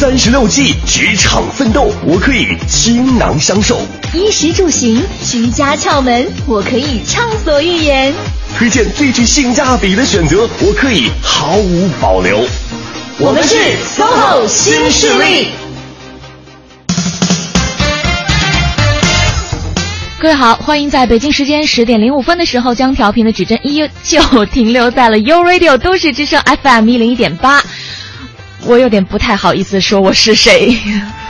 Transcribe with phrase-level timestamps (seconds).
[0.00, 3.76] 三十六计，职场奋斗，我可以倾囊相授；
[4.14, 8.10] 衣食住行，居家窍门，我可以畅所欲言；
[8.56, 12.38] 推荐最具性价比的选择，我可以毫无保留。
[13.18, 13.54] 我们是
[13.94, 15.48] SOHO 新势力。
[20.18, 27.62] 各位好，欢迎在北京时间十点零五分的时候，将调频的指针依旧停留在了 u Radio 都市之声 FM 一零一点八。
[28.64, 30.76] 我有点不太好意思说我是谁，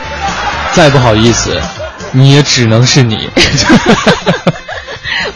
[0.75, 1.61] 再不好意思，
[2.13, 3.29] 你也只能是你。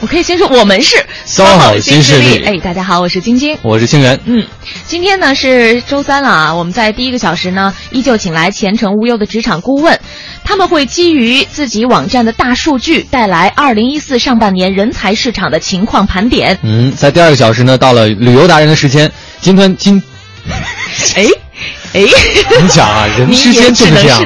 [0.01, 2.45] 我可以先说我们是 SOHO 新势力。
[2.45, 4.21] 哎，大家好，我是晶晶，我是清源。
[4.27, 4.47] 嗯，
[4.87, 9.99] 今天呢是周三了啊，我们在第一个小时呢，依旧请来前程无忧的职场顾问，
[10.45, 16.59] 他们会基于自己网站的大数据，带来二零一四上半年人才市场的情况盘点。
[16.63, 20.03] 嗯，在第二个小时呢，到了旅游达人的时间，今天今，
[21.17, 21.44] 哎。
[21.95, 22.03] 哎，
[22.61, 24.21] 你 讲啊，人之间就是这样，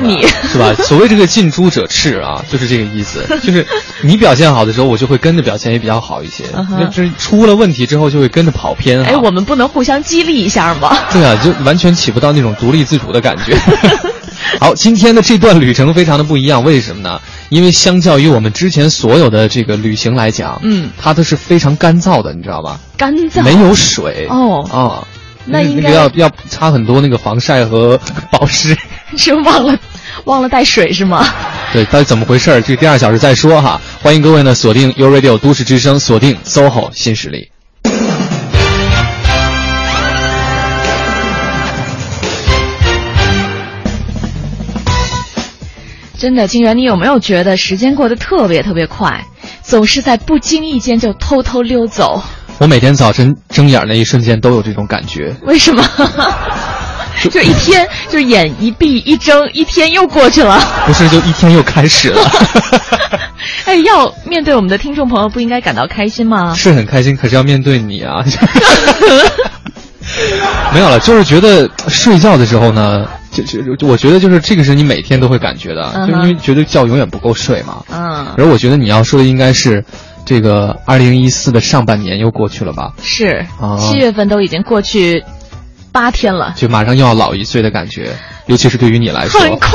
[0.51, 0.73] 是吧？
[0.83, 3.25] 所谓这个近朱者赤啊，就是这个意思。
[3.43, 3.65] 就是
[4.01, 6.45] 你表现好的时候，我就会跟着表现也比较好一些。
[6.91, 9.03] 就是出了问题之后，就会跟着跑偏。
[9.05, 10.97] 哎，我们不能互相激励一下吗？
[11.13, 13.55] 对啊，就完全起不到那种独立自主的感觉。
[14.61, 17.21] 好，今天的这段旅程非常的不一样，为什么呢？
[17.51, 22.81] 因为相较于我们之前所有的这个旅行来讲，嗯，它都是非常干燥的，你知道吧？
[22.97, 25.05] 干燥，没有水哦啊。
[25.51, 27.99] 那应该要要擦很多那个防晒和
[28.31, 28.77] 保湿，
[29.17, 29.79] 是忘了
[30.25, 31.27] 忘了带水是吗？
[31.73, 32.63] 对，到底怎么回事？
[32.63, 33.81] 这第二小时再说哈。
[34.03, 37.51] 欢迎各位呢锁定 u Radio 都市之声，锁定 SOHO 新势力。
[46.19, 49.25] 真的，金源，你有没有觉得时间过得特别特别快，
[49.63, 52.23] 总是在不经意间就偷偷溜走？
[52.59, 55.35] 我每天早晨睁眼那一瞬间都有这种感觉。
[55.43, 55.85] 为什么？
[57.31, 60.61] 就一天，就眼一闭一睁，一天又过去了。
[60.87, 62.21] 不是，就一天又开始了。
[63.65, 66.55] 哎，要面对我们的听众朋友，不应该感到开心吗？
[66.55, 68.25] 是很开心，可是要面对你啊。
[70.73, 73.43] 没有了，就是觉得睡觉的时候呢，就
[73.77, 77.83] 就我觉得就是这个是你每天都会感觉的，就因为觉得觉永远不够睡嘛。
[77.93, 78.27] 嗯。
[78.37, 79.85] 而我觉得你要说的应该是。
[80.29, 82.93] 这个二零一四的上半年又过去了吧？
[83.01, 83.47] 是，
[83.81, 85.25] 七月份都已经过去
[85.91, 88.13] 八天了，就马上又要老一岁的感觉。
[88.49, 89.71] 尤其是对于你来说，很快，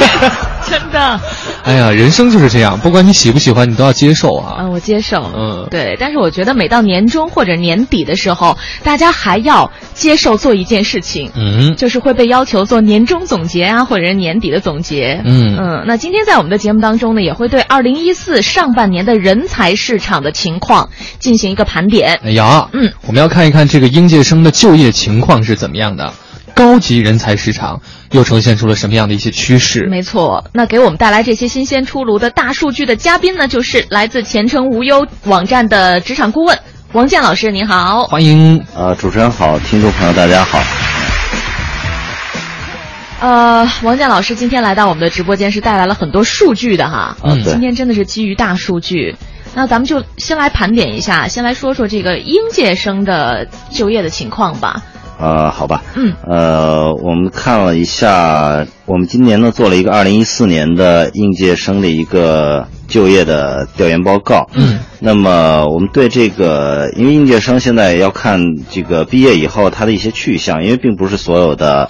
[0.68, 1.20] 真的。
[1.64, 4.56] 哎呀，人生就是这样，不管你喜不喜欢，你都要接受啊。
[4.60, 5.32] 嗯，我接受。
[5.34, 5.96] 嗯，对。
[5.98, 15.22] 但是我觉得每到年终或者年底的时候，大家还要接受做一件事情，嗯，就是会被要求做年终总结啊，或者是年底的总结。
[15.24, 15.84] 嗯嗯。
[15.86, 22.20] 那今天在我们的节目当中呢，也会对二零一四上半年的人才市场的情况进行一个盘点。
[22.22, 26.12] 哎呀，嗯，我们要看一看这个应届生的就业情况是怎么样的。
[26.54, 27.80] 高级人才市场
[28.12, 29.86] 又呈现出了什么样的一些趋势？
[29.88, 36.58] 没错，那给我们带来这些新鲜出炉的大数据的嘉宾呢，就是来自前程无忧网站的职场顾问
[36.92, 38.64] 王健老师，您好，欢迎。
[38.76, 40.62] 呃，主持人好，听众朋友大家好。
[43.20, 49.16] 呃，王健老师今天来到我们的直播间是带来了很多数据的哈，嗯，今天真的是基于大数据，
[49.54, 54.82] 那咱们就先来盘点一下，先来说说这个应届生的就业的情况吧。
[55.18, 71.88] 呃，好吧，嗯，呃，我们看了一下，我们今年呢做了一个二零一四年的应届生的一个就业的调研报告，嗯，那么我们对这个，因为应届生现在要看这个毕业以后他的一些去向，因为并不是所有的，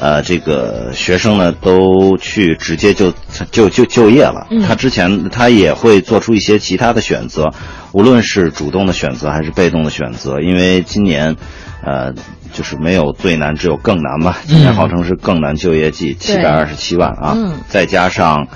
[0.00, 3.12] 呃，这个学生呢都去直接就
[3.50, 7.52] 就就就业了，嗯，他之前他也会做出一些其他的选择，
[7.92, 11.36] 无论是主动的选择还是被动的选择，因为今年，
[11.84, 12.14] 呃。
[12.54, 14.36] 就是没有最难，只有更难吧。
[14.46, 17.34] 今年号称是更难就业季，七百二十七万啊，
[17.66, 18.46] 再加上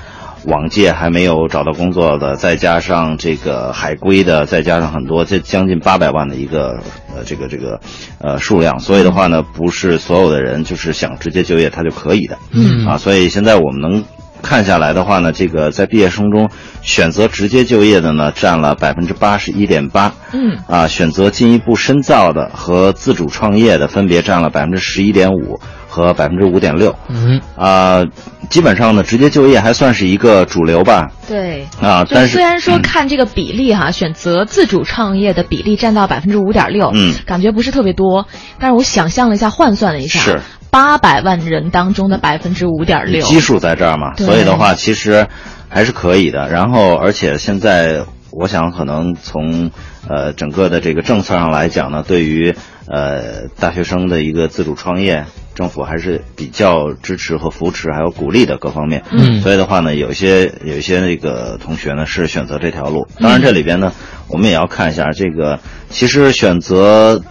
[0.45, 6.83] 往届还没有找到工作的，再加上这个海归的，再加上很多，这将近八百万的一个
[7.17, 7.81] 呃这个这个
[8.21, 8.79] 呃数量。
[8.81, 14.05] 所以的话呢，不是所有的人就是想直接就业他就可以的，嗯啊，所以现在我们能。
[14.47, 16.49] 看下来的话呢，这个在毕业生中
[16.81, 20.13] 选择直接就业的呢，占了百分之八十一点八。
[20.33, 25.59] 嗯，啊，选择进一步深造的和自主创业的分别占了百分之十一点五
[25.89, 26.95] 和百分之五点六。
[27.09, 28.05] 嗯，啊，
[28.49, 31.11] 基本上呢，直接就业还算是一个主流吧。
[31.27, 31.67] 对。
[31.83, 38.27] 啊，但是虽然说看这个比例哈，选择自主创业的比例占到百分之五点六，嗯，感觉不是特别多，
[38.61, 40.41] 但是我想象了一下，换算了一下，是。
[40.77, 45.27] 八百万人当中的百分之五点六，基数在这儿嘛，所以的话其实
[45.71, 46.51] 还是可以的。
[46.51, 49.71] 然后，而且现在我想可能从
[50.07, 52.55] 呃整个的这个政策上来讲呢，对于
[52.87, 55.25] 呃大学生的一个自主创业
[55.55, 59.03] 政府还是比较支持和扶持，还有鼓励的各方面。
[59.11, 63.09] 嗯所以的话呢，有一些有一些那个同学呢是选择这条路。
[63.19, 63.95] 当然，这里边呢，
[64.29, 65.59] 我们也要看一下这个，
[65.89, 67.23] 其实选择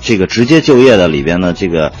[0.00, 1.92] 这个直接就业的里边呢，这个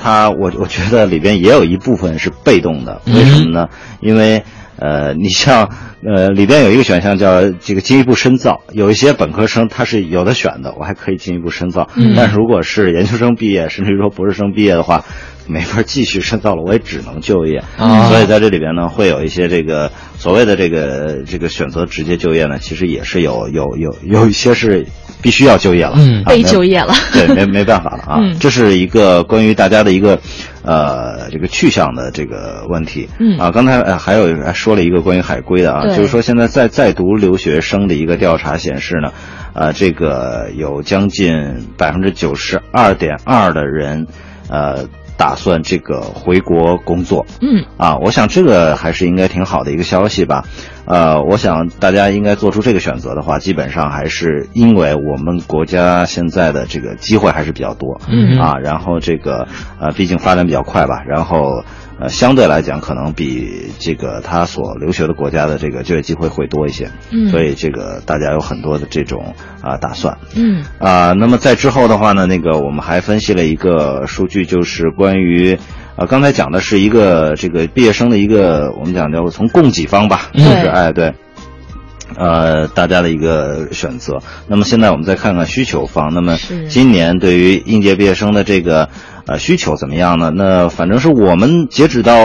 [0.00, 3.68] 他我我觉得里边也有一部分是被动的，为什么呢？
[4.00, 4.42] 因为
[4.76, 5.70] 呃，你像
[6.06, 11.88] 呃里边有一个选项叫这个进一步深造，有一些本科生他是有的选的，我还可以进一步深造。
[11.96, 15.04] 嗯但是如果是研究生毕业，甚至于说博士生毕业的话，
[15.50, 17.62] 没法继续深造了，我也只能就业。
[17.76, 24.86] 啊所以在这里边呢，会有一些这个所谓的这个这个选择直接就业呢，其实也是有有有有一些是
[25.22, 26.92] 必须要就业了，嗯被就业了。
[27.12, 30.20] 对，没没办法了啊，嗯这是一个关于大家的一个
[30.62, 33.08] 呃这个去向的这个问题。
[33.18, 39.12] 嗯啊，刚才呃还有说了一个关于海归的啊，就是说现在在在读留学生的一个调查显示呢，
[39.54, 44.06] 呃，这个有将近百分之九十二点二的人，
[44.48, 44.86] 呃。
[45.18, 47.64] 打算这个回国工作，嗯。
[47.76, 50.44] 啊，我想这个还是应该挺好的一个消息吧。
[50.86, 58.38] 呃，我想大家应该做出这个选择的话，基本上还是因为我们国家现在的这个机会还是比较多，嗯。
[58.38, 59.46] 啊，然后这个
[59.80, 61.64] 呃，毕竟发展比较快吧，然后
[62.00, 70.16] 呃，相对来讲可能比这个他所留学的国家的这个就业机会会多一些，嗯所以这个大家有很多的这种啊、打算。
[70.36, 75.58] 嗯啊、那么在之后的话呢，那个我们还分析了一个数据，就是关于，
[75.96, 81.14] 啊，刚才讲的是一个这个毕业生的一个，我们讲叫从供给方吧，嗯就是哎对，
[82.16, 84.18] 呃，大家的一个选择。
[84.46, 88.88] 那么现在我们再看看需求方，那么今年对于应届毕业生的这个
[89.28, 90.32] 呃需求怎么样呢？
[90.34, 92.16] 那反正是我们截止到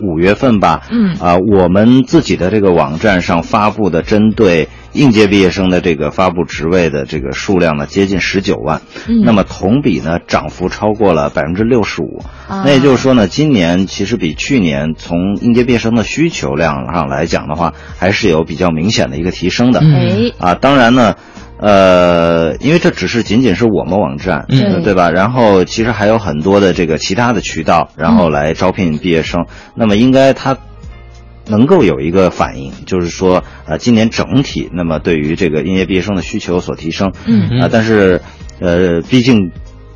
[0.00, 8.82] 五月份吧，嗯啊、我们自己的这个网站上发布的针对应届毕业生的这个发布职位的这个数量呢，接近十九万。
[9.08, 12.22] 嗯那么同比呢，涨幅超过了百分之六十五。
[12.48, 19.80] 啊那也就是说呢，今年其实比去年从应届毕业生的需求量上来讲的话，还是有比较明显的一个提升的。
[19.80, 21.14] 嗯哎啊，当然呢，
[21.58, 25.10] 呃，因为这只是仅仅是我们网站，嗯呃对吧？
[25.10, 29.46] 然后其实还有很多的这个其他的渠道，然后来招聘毕业生。
[29.74, 30.58] 那么应该他
[31.46, 38.20] 能够有一个反应，就是说，呃，今年整体那么对于这个应届毕业生的需求有所提升，嗯啊，但是，
[38.60, 39.50] 呃，毕竟。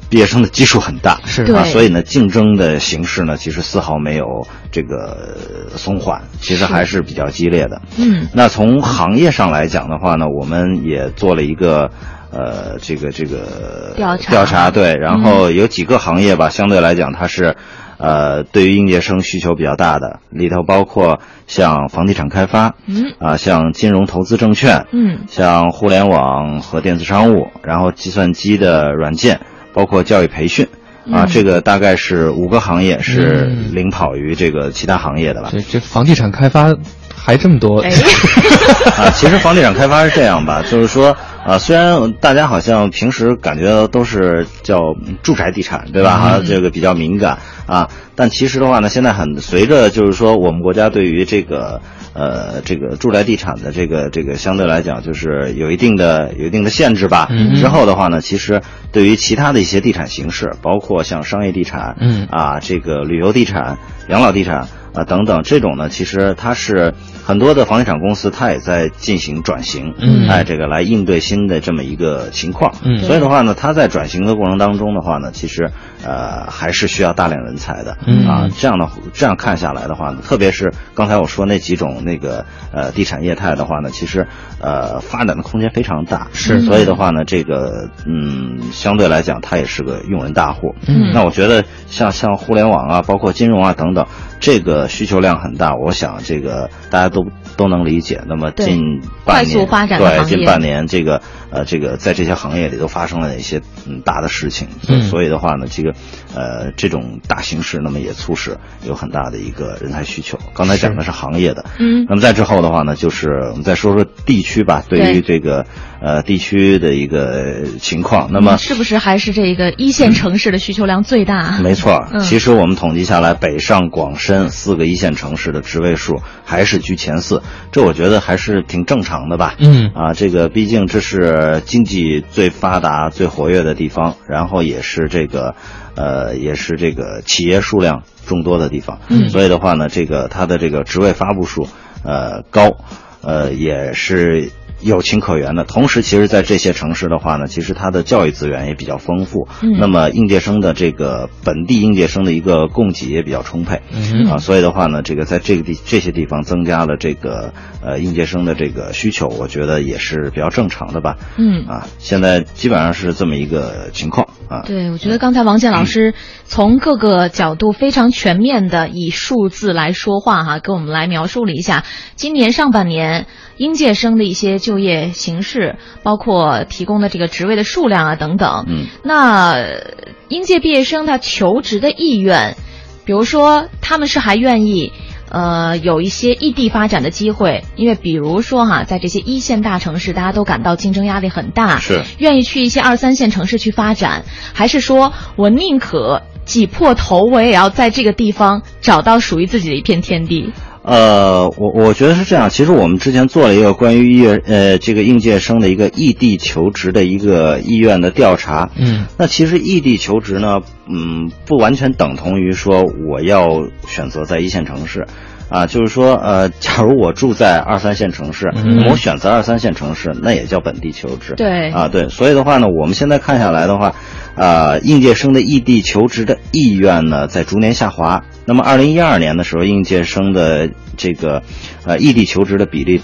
[0.09, 1.65] 毕业生的基数很大，是啊，对。
[1.65, 5.37] 所以呢，竞争的形势呢，其实丝毫没有这个
[5.71, 7.81] 呃松缓，其实还是比较激烈的。
[7.99, 8.27] 嗯。
[8.33, 11.91] 那从行业上来讲的话呢，我们也做了一个。
[12.31, 14.31] 呃，这个这个调查。
[14.31, 17.57] 调查对，然后有几个行业吧，相对来讲它是，
[17.97, 23.15] 呃，对于应届生需求比较大的，里头包括像房地产开发，嗯。
[23.19, 25.21] 啊，像金融投资证券，嗯。
[25.27, 29.41] 像互联网和电子商务，然后计算机的软件，
[29.79, 30.67] 包括教育培训，
[31.09, 35.51] 啊，嗯这个大概是五个行业是嗯领跑于这个其他行业的吧。
[35.53, 36.75] 这这房地产开发
[37.15, 37.93] 还这么多，哎。
[38.99, 41.17] 啊，其实房地产开发是这样吧，就是说，
[41.47, 44.81] 啊，虽然大家好像平时感觉都是叫
[45.23, 46.17] 住宅地产，对吧？
[46.17, 51.81] 哈、这个比较敏感啊，但其实的话呢，现在很随着就是说我们国家对于这个
[52.19, 57.29] 呃这个住宅地产的这个这个相对来讲就是有一定的有一定的限制吧。
[57.31, 58.61] 嗯之后的话呢，其实
[58.91, 63.79] 对于其他的一些地产形式，包括像商业地产，嗯啊，这个旅游地产、
[64.09, 64.67] 养老地产
[64.99, 72.75] 啊等等这种呢，其实它是很多的房地产公司它也在进行转型，嗯哎，这个来应对新的这么一个情况。
[72.83, 75.71] 嗯所以的话呢，它在转型的过程当中的话呢，其实
[76.05, 77.97] 呃还是需要大量人才的。
[78.07, 84.27] 嗯啊，这样的这样看下来的话呢，特别是刚才我说那几种那个呃地产业态的话呢，其实
[84.61, 86.29] 呃发展的空间非常大。
[86.33, 90.75] 是所以的话呢，这个嗯相对来讲，它也是个用人大户。
[90.87, 94.07] 嗯那我觉得像像互联网啊，包括金融啊等等，
[94.41, 95.75] 这个需求量很大。
[95.77, 97.27] 我想这个大家都
[97.57, 98.23] 都能理解。
[98.27, 105.93] 那么近半年快速发展对近半年这个呃这个在这些行业里都发生了一些嗯大的事情，嗯所以的话呢，这个
[106.35, 110.39] 呃这种大形势，那么也促使有很大的一个人才需求。
[110.55, 115.67] 刚才讲的是行业的，嗯那么再之后的话呢，就是我们再说说地区吧，对于这个
[116.01, 118.31] 呃地区的一个情况。
[118.33, 121.59] 那么是不是还是这个一线城市的需求量最大？
[121.63, 129.55] 没错，嗯其实我们统计下来，北上广深四个一线城市的职位数还是居前四，这我觉得还是挺正常的吧。
[129.59, 135.55] 嗯啊，这个毕竟这是经济最发达、最活跃的地方，然后也是这个，
[135.95, 139.01] 呃，也是这个企业数量众多的地方。
[139.09, 141.69] 嗯所以的话呢，这个它的这个职位发布数，
[142.05, 142.77] 呃，高，
[143.23, 144.51] 呃，也是
[144.81, 145.65] 有情可原的。
[145.65, 149.49] 同时，其实，在这些城市的话呢，其实它的教育资源也比较丰富。
[149.63, 153.81] 嗯那么应届生的这个本地应届生的一个供给也比较充沛。
[153.93, 161.17] 嗯啊，所以的话呢，这个在这个地这些地方增加了这个呃应届生的这个需求，我觉得也是比较正常的吧。
[161.37, 164.63] 嗯啊，现在基本上是这么一个情况啊。
[164.67, 171.85] 对，我觉得刚才王健老师从各个角度非常全面的以数字来说话哈，给我们来描述了一下
[172.17, 173.27] 今年上半年
[173.59, 178.65] 应届生的一些就业形势，包括提供的这个职位的数量啊等等。
[178.69, 179.83] 嗯，那呃
[180.29, 182.57] 应届毕业生他求职的意愿，
[183.05, 184.93] 比如说他们是还愿意。
[185.31, 194.25] 呃，有一些异地发展的机会，因为比如说哈，在这些一线大城市，大家都感到竞争压力很大，是愿意去一些二三线城市去发展，
[194.55, 200.51] 还是说我宁可挤破头，我也要在这个地方找到属于自己的一片天地？
[200.89, 202.49] 呃，我我觉得是这样。
[202.49, 208.71] 其实我们之前做了一个关于业呃这个应届生的一个异地求职的一个意愿的调查。
[208.75, 215.07] 嗯，那其实异地求职呢，嗯，不完全等同于说我要选择在一线城市。
[215.49, 221.35] 啊，就是说，呃，假如我住在二三线城市，嗯那么我选择二三线城市，那也叫本地求职。
[221.37, 223.95] 对啊，对，所以的话呢，我们现在看下来的话，
[224.35, 228.23] 呃，应届生的异地求职的意愿呢，在逐年下滑。
[228.45, 231.43] 那么，二零一二年的时候，应届生的这个
[231.85, 233.01] 呃异地求职的比例，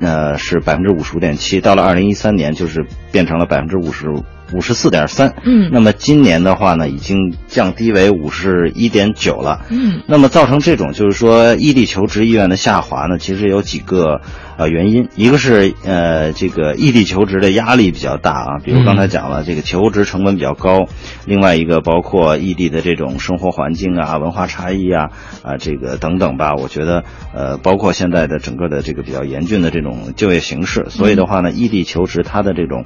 [0.00, 4.06] 呃是百分之五十五点七，到了二零一三年就是变成了百分之五十
[4.52, 5.34] 五十四点三。
[5.44, 5.70] 嗯。
[5.72, 9.64] 那么今年的话呢，已经降低为五十一点九了。
[9.70, 10.02] 嗯。
[10.06, 14.20] 那么造成这种就是说异地求职意愿的下滑呢，其实有几个
[14.56, 20.86] 呃原因，一个是呃这个异地求职的压力比较大啊，比如刚才讲了、这个求职成本比较高，
[21.26, 25.10] 另外一个包括异地的这种生活环境啊、文化差异啊
[25.42, 32.84] 啊这个等等吧，我觉得呃包括现在的整个的这个比较严峻的这种就业形势，所以的话呢，异地求职它的这种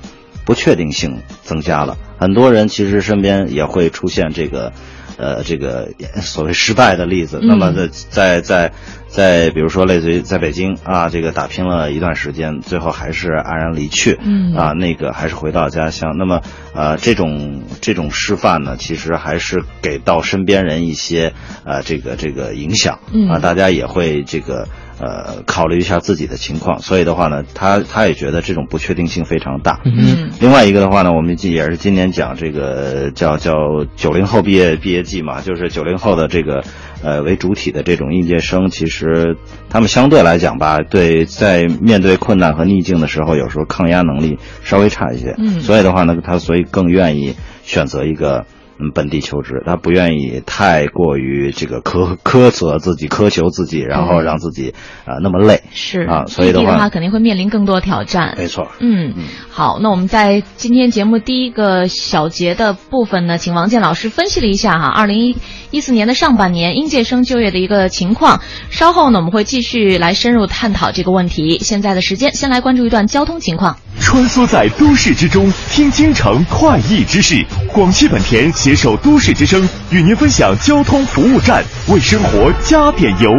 [0.48, 4.72] 不确定性增加了，很多人其实身边也会出现这个。
[5.18, 5.88] 呃，这个
[6.20, 8.72] 所谓失败的例子，那么在在在
[9.08, 14.54] 在，比如说类似于在北京啊，这个打拼了一段时间，最后还是黯然离去，嗯。
[14.54, 16.16] 啊，那个还是回到家乡。
[16.16, 21.32] 那么呃，这种这种示范呢，其实还是给到身边人一些
[21.64, 23.28] 呃这个这个影响，嗯。
[23.28, 24.68] 啊，大家也会这个
[25.00, 30.30] 呃考虑一下自己的情况，所以的话呢，他他也觉得这种不确定性非常大，嗯。
[30.40, 33.52] 另外一个的话呢，我们也是今年讲这个叫叫
[33.96, 36.62] 九零后毕业毕业季嘛，就是九零后的这个
[37.02, 39.36] 呃为主体的这种应届生，其实
[39.70, 45.60] 他们相对来讲吧，对在面对困难和逆境的时候，有时候抗压能力稍微差一些，嗯。
[45.60, 48.44] 所以的话呢，他所以更愿意选择一个。
[48.80, 58.34] 嗯，本地求职，他不愿意太过于这个苛苛责自己、苛求自己，然后让自己啊、那么累是啊，所以的话，肯定会面临更多挑战。
[58.38, 59.14] 没错，嗯，
[59.50, 65.34] 好，那我们在今天节目第一个小节的部分呢，请王健老师分析了一下哈，二零
[65.70, 68.40] 一四年的上半年应届生就业的一个情况。
[68.70, 71.58] 稍后呢，我们会继续来深入探讨这个问题。
[71.58, 73.76] 现在的时间，先来关注一段交通情况。
[74.00, 77.44] 穿梭在都市之中，听京城快意之事。
[77.72, 83.32] 广汽本田携手都市之声，与您分享交通服务站，为生活加点油。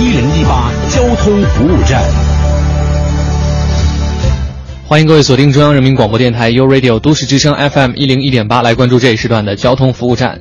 [0.00, 2.02] 一零一八交通服务站。
[4.84, 10.40] 欢迎各位锁定中央人民广播电台 u Radio 都市之声 FM 一零一点八，来关注这一时段的交通服务站。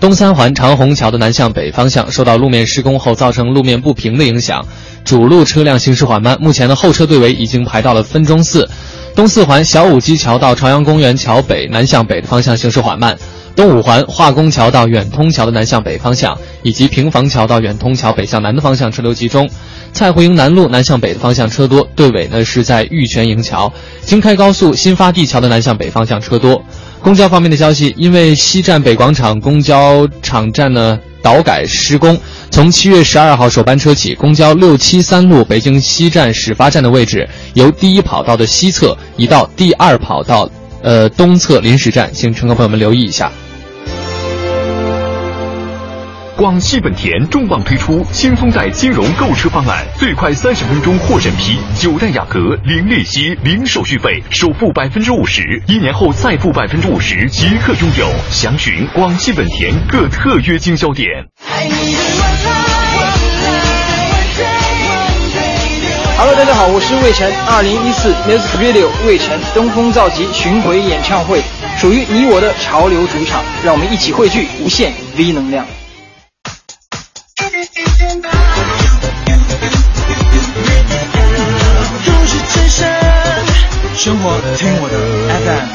[0.00, 4.64] 东三环长虹桥的南向北方向受到路面施工后造成路面不平的影响，
[5.04, 6.38] 主路车辆行驶缓慢。
[6.40, 8.70] 目前的后车队尾已经排到了分钟寺。
[9.18, 13.18] 东四环小武基桥到朝阳公园桥北南向北的方向行驶缓慢。
[13.56, 19.50] 东五环化工桥到远通桥的南向北方向，以及平房桥到远通桥北向南的方向车流集中。
[19.92, 23.72] 蔡胡营南路南向北的方向车多，队尾呢是在玉泉营桥。
[24.02, 26.62] 京开高速新发地桥的南向北方向车多。
[27.02, 32.18] 公交方面的消息，因为西站北广场公交场站呢导改施工，
[32.50, 40.48] 从七月十二号首班车起，公交六七三路北京西站始发站的位置由第一跑道的西侧移到第二跑道
[40.82, 43.32] 呃东侧临时站，请乘客朋友们留意一下。
[46.38, 58.08] 广汽本田重磅推出轻松贷金融购车方案，最快三十分钟获审批，九代雅阁零利息、零手续费，首付百分之五十，一年后再付百分之五十，即刻拥有。
[58.30, 61.08] 详询广汽本田各特约经销点。
[66.18, 67.28] Hello，大家好，我是魏晨。
[67.48, 71.42] 二零一四 Music Radio 魏晨东风造极巡回演唱会，
[71.76, 75.66] 属于你我的潮流主场，让我们一起汇聚无限 V 能量。
[84.08, 84.96] 生活听我的
[85.44, 85.68] FM。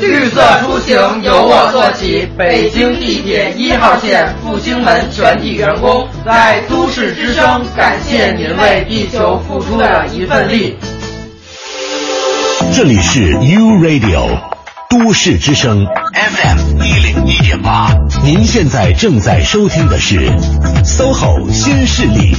[0.00, 10.76] 绿色出行由我做起，北京地铁一号线复兴门全体员工在都市之声感谢您为地球付出的一份力。
[12.74, 14.36] 这里是 U Radio
[14.90, 17.94] 都市之声 FM 一零一点八，
[18.24, 20.28] 您现在正在收听的是
[20.84, 22.34] SOHO 新势力。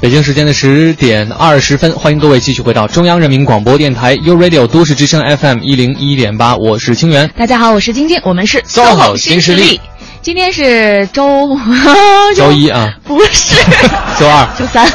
[0.00, 7.28] 北京时间的十点二十分，欢迎各位继续回到中央人民广播电台 U Radio 都市之声 FM 一零一点八，我是清源。
[7.36, 9.80] 大家好，我是晶晶，我们是 SOHO 新势力。
[10.22, 11.48] 今天是周
[12.36, 13.56] 周一啊，不是
[14.20, 14.88] 周二、周三，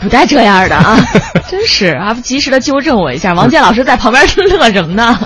[0.00, 0.96] 不带这样的啊！
[1.50, 3.34] 真是还不及时的纠正我一下。
[3.34, 5.18] 王健老师在旁边乐什么呢？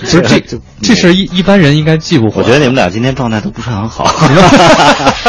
[0.00, 0.40] 不是这
[0.80, 2.32] 这事一一般人应该记不。
[2.34, 4.04] 我觉得你们俩今天状态都不是很好。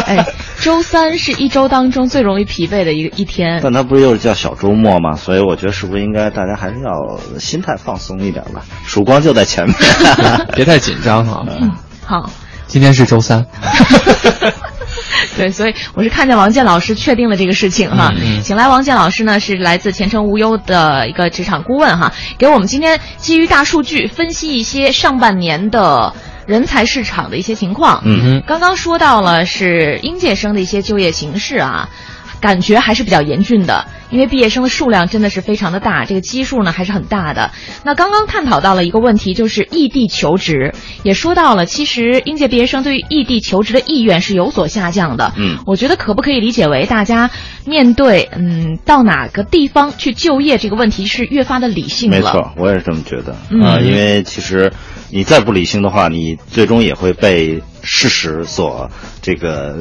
[0.05, 0.25] 哎，
[0.61, 3.59] 周三是一周当中最容易疲惫的一个一天。
[3.61, 5.15] 但他不是又是叫小周末吗？
[5.15, 8.63] 所以我觉得是不是应该大家还是要心态放松一点吧？
[8.85, 9.75] 曙光就在前面，
[10.55, 11.43] 别太紧张啊。
[11.47, 11.71] 嗯，
[12.03, 12.29] 好。
[12.67, 13.45] 今天是周三。
[15.37, 28.01] 对，所以我是看见王健老师确定了这个事情哈，请来王健老师呢是来自前程无忧的一个职场顾问哈，给我们今天基于大数据分析一些上半年的人才市场的一些情况。
[28.05, 31.89] 嗯哼，刚刚说到了是应届生的一些就业形势啊。
[32.41, 37.51] 感觉还是比较严峻的，因为毕业生的数量真的是非常的大，这个基数呢还是很大的。
[37.83, 45.33] 那刚刚探讨到了一个问题，就是异地求职，也说到了，其实应届毕业生对于异地求职的意愿是有所下降的。
[45.37, 47.31] 嗯，我觉得可不可以理解为大家
[47.65, 52.17] 面对嗯到哪个地方去就业这个问题是越发的理性了？
[52.17, 53.33] 没错，我也是这么觉得
[53.63, 54.71] 啊，因为其实
[55.11, 58.89] 你再不理性的话，你最终也会被事实所
[59.21, 59.77] 这个。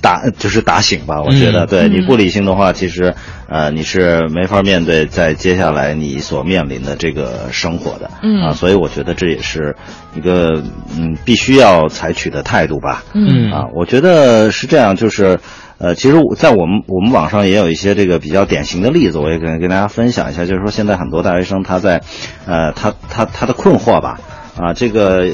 [0.00, 3.14] 打就是打醒吧，我觉得，对你不理性的话，其实，
[3.48, 8.42] 呃，你是没法面对在接下来你所面临的这个生活的，嗯。
[8.42, 9.76] 啊，所以我觉得这也是
[10.16, 10.60] 一个
[10.98, 13.52] 嗯必须要采取的态度吧，嗯。
[13.52, 15.38] 啊，我觉得是这样，就是，
[15.78, 22.02] 呃，其实，在我们我们网上也有一些这个比较典型的例子，我也跟跟大家分享一下，就是说现在很多大学生他在，
[22.44, 24.18] 呃，他他他的困惑吧。
[24.56, 25.26] 啊，这个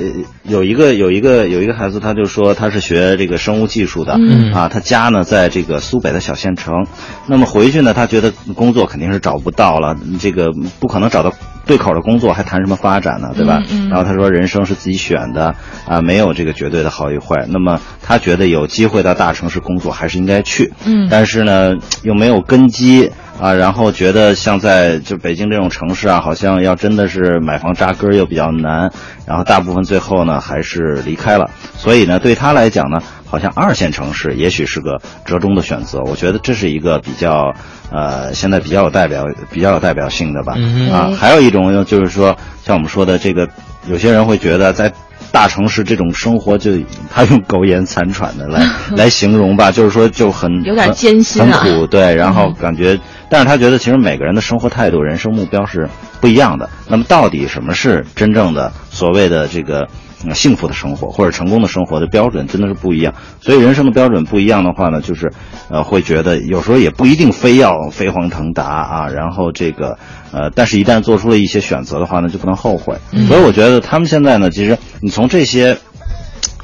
[0.45, 6.87] 有一个有一个有一个孩子，他就说他是学这个生物技术的，嗯啊，他家呢在这个苏北的小县城，
[7.27, 11.33] 那么回去呢，他觉得工作肯定是找不到了，这个不可能找到
[11.67, 13.61] 对口的工作，还谈什么发展呢，对吧？
[13.71, 15.55] 嗯然后他说人生是自己选的，
[15.87, 23.11] 啊，没有这个绝对的好与坏，那么他觉得有机会到大城市工作还是应该去，嗯但是呢又没有根基。
[23.41, 28.91] 啊，然后觉得像在就北京这种城市啊，好像要真的是买房扎根又比较难，
[29.27, 31.49] 然后大部分最后呢还是离开了。
[31.77, 36.01] 所以呢，对他来讲呢，好像二线城市也许是个折中的选择。
[36.03, 37.55] 我觉得这是一个比较
[37.91, 40.55] 呃现在比较有代表、比较有代表性的吧。
[40.93, 43.49] 啊，还有一种就是说，像我们说的这个，
[43.87, 44.93] 有些人会觉得在。
[45.31, 46.73] 大城市这种生活，就
[47.13, 55.89] 他用苟延残喘的来 来形容吧，就是说就很有点艰辛啊，很苦，对，然后感觉，但是他觉得其实每个人的生活态度、人生目标是
[56.21, 56.69] 不一样的。
[56.89, 59.87] 那么到底什么是真正的所谓的这个？
[60.35, 65.33] 幸福的生活或者成功的生活的标准真的是不一样，所以人生的标准不一样的话呢，就是
[65.71, 69.99] 呃会觉得有时候也不一定非要飞黄腾达啊，然后这个
[70.33, 72.97] 呃，但是一旦做出了一些选择的话呢，就不能后悔。
[73.29, 75.79] 所以我觉得他们现在呢，其实你从这些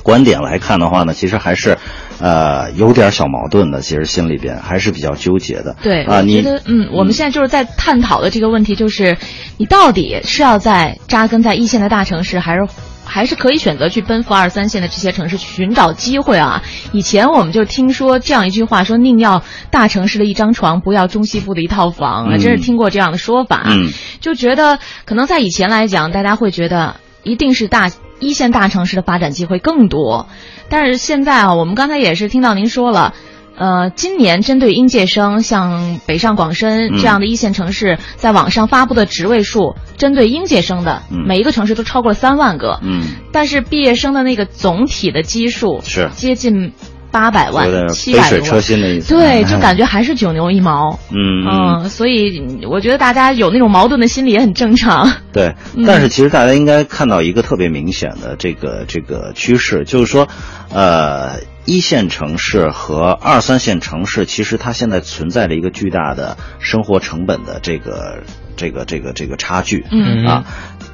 [0.02, 1.78] 观点来看的话呢，其实还是
[2.20, 5.76] 呃有点小矛盾的，其实心里边还是比较纠结的。
[5.80, 9.16] 对啊，你觉得嗯，我们现在就是在探讨的这个问题，就是
[9.56, 12.66] 你到底是要在扎根在一线的大城市，还是？
[13.04, 16.62] 还是可以选择去奔赴二三线的这些城市去寻找机会啊！
[16.92, 23.62] 以前我们就听说这样一句话，说宁要大城市的一张床，不要中西部的一套房啊，真是听过这样的说法。
[23.66, 23.90] 嗯，
[24.20, 27.90] 就觉得可能在以前来讲，大家会觉得一定是大
[28.20, 30.28] 一线大城市的发展机会更多，
[30.68, 33.14] 但是现在啊，我们刚才也是听到您说了。
[33.56, 42.80] 呃，今年针对应届生，像北上广深这样的一线城市，在网上发布的职位数，针对应届生的，每一个城市都超过了三万个。
[42.82, 46.10] 嗯，但是毕业生的那个总体的基数是。
[46.14, 46.72] 接近
[47.14, 49.14] 八百万、七百杯水车薪的意思。
[49.14, 50.98] 对， 就感觉还是九牛一毛。
[51.12, 51.46] 嗯
[51.84, 55.08] 嗯，所以我觉得大家有那种矛盾的心理也很正常。
[55.32, 55.54] 对，
[55.86, 60.26] 但是其实大家应该看到一个特别明显的这个这个趋势，就是说，
[60.74, 61.36] 呃。
[61.66, 68.22] 一线城市和二三线城市，其实它现在存在着一个巨大的生活成本的这个、
[68.54, 69.82] 这个、这个、这个差距。
[69.90, 70.44] 嗯啊，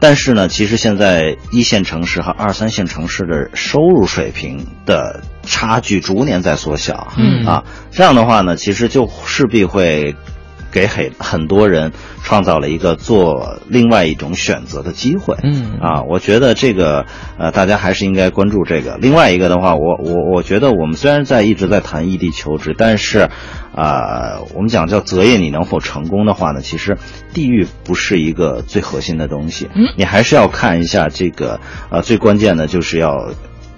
[0.00, 7.12] 但是呢，其实现在一线城市和二三线城市的收入水平的差距逐年在缩小。
[7.16, 10.16] 嗯啊，这样的话呢，其实就势必会。
[10.70, 17.06] 给很很多人创造了一个做另外一种选择的机会，嗯啊，我觉得这个
[17.38, 18.96] 呃，大家还是应该关注这个。
[18.98, 23.30] 另外一个的话，我我我觉得我们虽然在一直在谈异地求职，但是，
[23.74, 26.98] 啊，我们讲叫择业你能否成功的话呢，其实
[27.32, 33.30] 地域不是一个最核心的东西，嗯你还是要看一下这个呃，最关键的就是要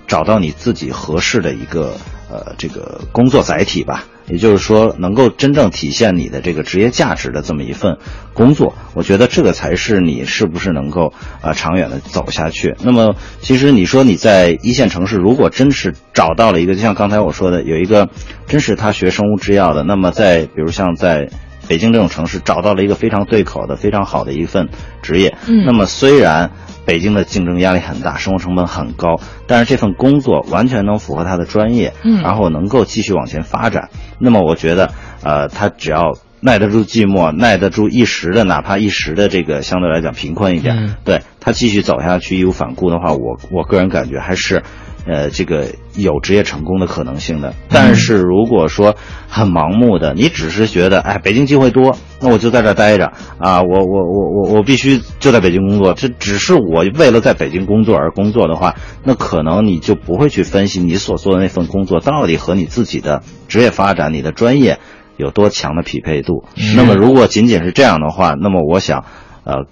[0.07, 1.97] 找到你自己合适的一个
[2.31, 4.05] 呃这个工作载体吧。
[4.33, 7.99] 也就是说，能够真正体现你的这个职业价值的这么一份
[8.33, 12.75] 工作，我觉得这个才是你是不是能够呃长远的走下去。
[12.83, 18.09] 那么，其实你说你在一线城市，如果真是找到了一个，就像刚才我说的，有一个
[18.47, 21.29] 真是他学生物制药的，那么在比如像在
[21.68, 24.71] 北京这种城市找到了一个非常对口的、非常好的一份
[25.03, 26.51] 职业，嗯那么虽然。
[26.85, 33.88] 北京的竞争压力很大，生活成本很高，但是这份工作完全能符合他的专业，嗯然后能够继续往前发展。
[34.23, 34.93] 那么我觉得，
[35.25, 44.63] 呃，他只要耐得住寂寞，耐得住一时的，哪怕一时的这个相对来讲贫困一点，嗯对他继续走下去义无反顾的话，我我个人感觉还是。
[45.05, 48.95] 呃，这个有职业成功的可能性的，但是如果说
[49.29, 53.07] 很盲目的，你只是觉得，哎，北京机会多，那我就在这儿待着
[53.39, 64.79] 啊，我我我我我必须就在北京工作，这只是我为了在北京工作而工作的话，那可能你就不会去分析你所做的那份工作到底和你自己的职业发展、你的专业
[65.19, 66.45] 有多强的匹配度。
[66.75, 69.05] 那么如果仅仅是这样的话，那么我想，
[69.45, 69.67] 呃。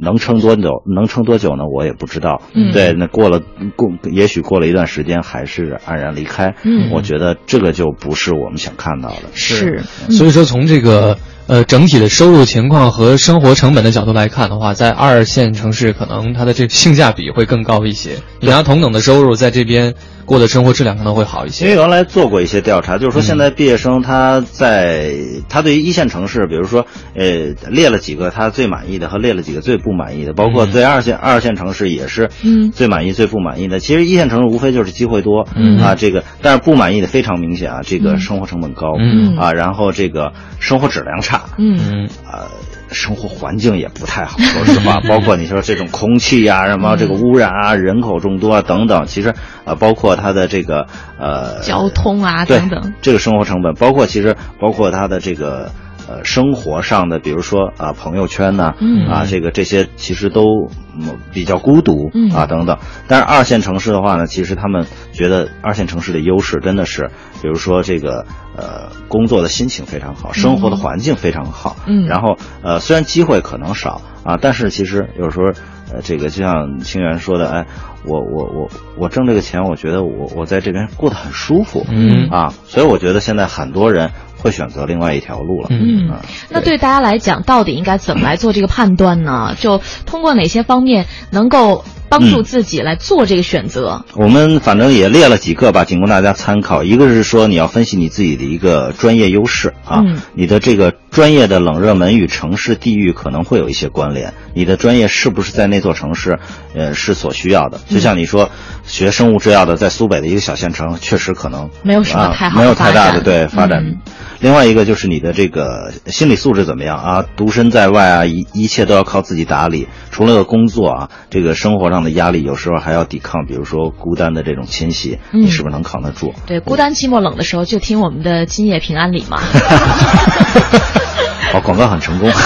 [0.00, 0.84] 能撑多久？
[0.86, 1.64] 能撑多久呢？
[1.74, 2.40] 我也不知道。
[2.54, 3.40] 嗯对，那过了
[3.74, 6.54] 过，也许过了一段时间，还是黯然离开。
[6.62, 9.22] 嗯我觉得这个就不是我们想看到的。
[9.32, 18.10] 是，所以说，从这个呃整体的收入情况和生活成本的角度来看的话，在二线城市可能它的这个性价比会更高一些。
[18.40, 21.70] 你拿同等的收入在这边过的生活质量可能会好一些因。
[21.70, 25.14] 为原来做过一些调查，就是说现在毕业生他在
[25.48, 33.80] 他对于一线城市，比如说呃列了几个他最满意的和列了几个最不满意的，包括对二线二线城市也是嗯最满意最不满意的。
[33.80, 41.37] 其实一线城市无非就是机会多嗯啊，这个但是不满意的非常明显啊，这个生活成本高嗯啊，然后这个生活质量差。
[41.58, 42.08] 嗯嗯。
[42.30, 42.46] 呃，
[42.90, 50.86] 生活环境也不太好， 说实话， 包括你说这种空气呀、什么这个污染啊、人口众多啊等等，其实呃，包括它的这个
[51.18, 55.70] 呃交通啊等等，这个生活成本，包括其实包括它的这个
[56.08, 59.06] 呃生活上的，比如说啊朋友圈呐、嗯。
[59.06, 62.30] 啊这个这些其实都嗯比较孤独嗯。
[62.32, 62.78] 啊等等。
[63.06, 67.10] 但是二线城市的话呢，其实他们觉得二线城市的优势真的是，
[67.42, 68.24] 比如说这个
[68.56, 72.06] 呃工作的心情非常好，生活的环境非常好，嗯。
[72.06, 75.46] 然后呃虽然机会可能少啊，但是其实有时候
[75.92, 77.66] 呃这个就像清源说的，哎，
[78.04, 82.28] 我我我我挣这个钱，我觉得我我在这边过得很舒服，嗯。
[82.30, 85.68] 啊，所以我觉得现在很多人会选择另外一条路了。
[85.70, 89.54] 嗯啊，那对大家来讲，到底应该怎么来做这个判断呢？
[89.58, 94.04] 就通过哪些方面能够帮助自己来做这个选择？
[94.14, 96.82] 我们反正也列了几个吧，仅供大家参考。
[96.84, 104.34] 一个是说你要分析你自己的一个专业优势啊，嗯你的这个专业的冷热门与城市地域可能会有一些关联。
[104.54, 106.38] 你的专业是不是在那座城市，
[106.76, 107.80] 呃，是所需要的？
[107.88, 108.52] 就像你说，
[108.84, 113.84] 学生物制药的在苏北的一个小县城，确实可能没有什么啊太好的没有太大的对发展。
[113.84, 113.98] 嗯
[114.40, 117.24] 另外一个就是你的这个心理素质怎么样啊？
[117.36, 119.88] 独身在外啊，一一切都要靠自己打理。
[120.12, 126.32] 除了工作啊，这个生活上的压力，有时候还要抵抗，比如说孤单的这种侵袭，嗯你是不是能扛得住？
[126.46, 129.40] 对，孤单寂寞冷的时候，就听我们的今夜平安里嘛。
[131.54, 132.30] 哦，广告很成功。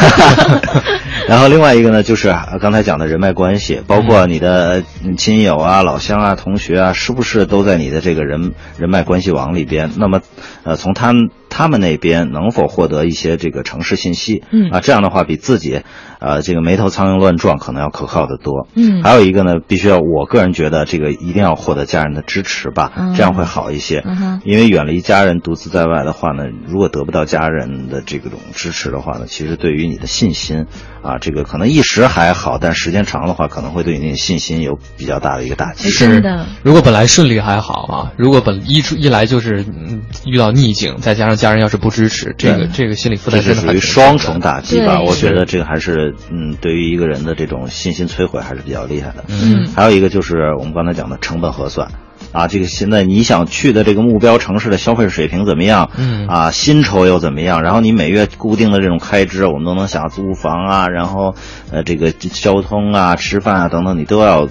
[1.28, 9.90] 然后另外一个呢，就是呃刚才讲的人脉关系，包括你的嗯亲友啊、老乡啊、同学啊，是不是都在你的这个人人脉关系网里边？
[9.98, 10.20] 那么，
[10.64, 14.42] 呃，从他们他们那边能否获得一些这个城市信息？
[14.50, 15.82] 嗯啊，这样的话比自己，
[16.18, 18.68] 呃，这个眉头苍蝇乱撞可能要可靠的多。
[18.74, 24.02] 嗯还有一个呢，必须要，我个人觉得这个一定要获得家人的支持吧，嗯这样会好一些。
[24.44, 30.66] 因为远离家人、独自在外的话呢，如果得不到家人的这种支持的话呢，其实对于你的信心
[31.02, 35.88] 啊，这个可能一时还好，但时间长的话，可能会对你的信心有比较大的一个打击。
[35.88, 45.00] 是的，如果本来顺利还好啊，如果本一出一来就是嗯遇到逆境，再加上家人要是不支持，这个这个心理负这是属于担真的很沉双重打击吧？
[45.00, 49.24] 我觉得这个还是嗯，对于一个人的这种信心摧毁还是比较厉害的。
[49.28, 51.88] 嗯还有一个就是我们刚才讲的成本核算。
[52.32, 55.90] 啊，这个现在你想去的这个目标城市的消费水平怎么样？
[55.96, 57.62] 嗯啊，薪酬又怎么样？
[57.62, 61.34] 然后你每月固定的这种开支，我们都能想租房啊，然后
[61.70, 64.48] 呃这个交通啊、吃饭啊等等，你都要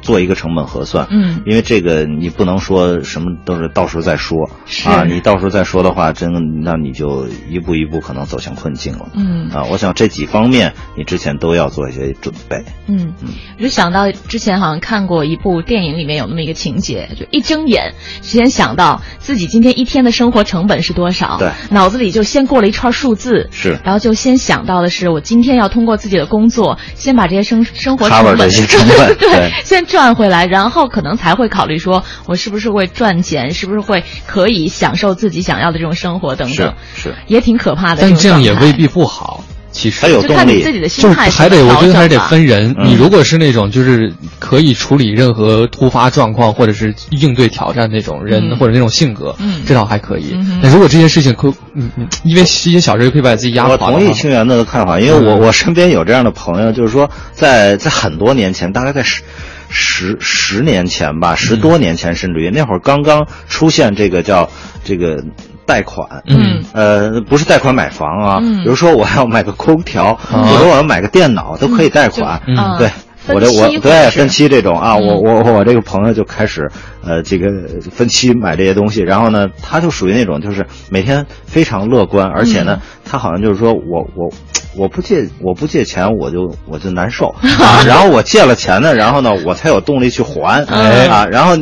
[0.00, 1.06] 做一个成本核算。
[1.10, 9.08] 嗯因为这个你不能说什么都是到时候再说是啊，你到时候再说的话，真的那你就一步一步可能走向困境了。
[9.14, 12.64] 嗯啊，我想这几方面你之前都要做一些准备。
[12.86, 38.02] 嗯嗯，我就想到之前好像看过一部电影，里面有那么一个情节，就一睁眼，先想到自己今天一天的生活成本是多少，对脑子里就先过了一串数字，是然后就先想到的是我今天要通过自己的工作，先把这些生生活成本这些 成本对对，先赚回来，然后可能才会考虑说我是不是会赚钱，是不是会可以享受自己想要的这种生活等等，是是也挺可怕的。
[38.02, 39.44] 但这样也未必不好。
[39.72, 42.74] 其实还有就看你自己的心就态还得，我觉得还是得分人。
[42.78, 42.86] 嗯。
[42.86, 48.56] 你如果是那种就是可以处理任何突发状况，或者是应对挑战那种人，嗯。
[48.58, 49.62] 或者那种性格，嗯。
[49.66, 50.60] 这倒还可以嗯哼。
[50.62, 55.40] 但如果这些事情可，嗯嗯，因为一些小事可以把自己压垮我，同意清源的看法，因为我嗯。
[55.40, 59.22] 我身边有这样的朋友，就是说在在很多年前，大概在十
[59.70, 64.50] 十十年前吧，十多年前，甚至于那会儿刚刚出现这个叫
[64.84, 65.24] 这个
[65.66, 66.62] 贷款，嗯。
[66.72, 68.62] 呃，不是贷款买房啊，嗯。
[68.62, 72.40] 比如说我要买个空调，啊或者我要买个电脑，都可以贷款。
[72.46, 72.90] 嗯对
[73.28, 75.06] 我这我对分期这种啊，嗯。
[75.06, 76.68] 我我我这个朋友就开始，
[77.04, 77.46] 呃，这个
[77.92, 84.28] 分期买这些东西，然后呢，他就属于那种就是每天非常乐观，而且呢，他好像就是说我我
[84.76, 87.28] 我不借我不借钱我就我就难受
[87.60, 91.56] 啊，然后我借了钱呢，然后呢我才有动力去还，哎啊，然后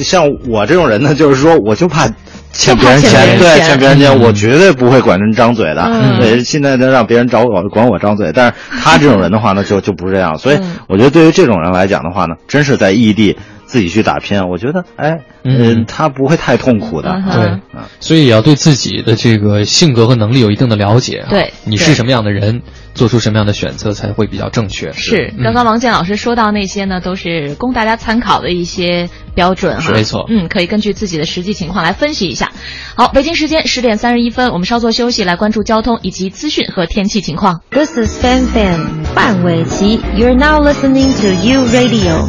[0.00, 2.08] 像我这种人呢，就是说我就怕。
[2.54, 5.82] 欠别人就怕欠别人对，欠别人钱，嗯我绝对不会管人张嘴的。
[5.82, 10.38] 嗯对，现在能让别人找我管我张嘴，但是他这种人的话呢，就就不是这样。
[10.38, 13.36] 所以嗯我觉得对于这种人来讲的话呢，真是在异地
[13.74, 17.20] 自己去打拼，我觉得哎，嗯呃，他不会太痛苦的。
[17.32, 21.26] 对，所以也要对自己的这个性格和能力有一定的了解啊。
[21.28, 22.62] 对你是什么样的人，
[22.94, 24.92] 做出什么样的选择才会比较正确。
[24.92, 29.90] 是，嗯刚刚王健老师说到那些呢，都是供大家参考的一些标准哈。
[29.90, 32.52] 没错嗯，可以根据自己的实际情况来分析一下。
[32.94, 37.60] 好，北京时间十点三十一分，我们稍作休息，来关注交通以及资讯和天气情况。
[37.70, 39.98] This is Fan Fan 范玮琪。
[40.16, 42.28] You're now listening to U Radio。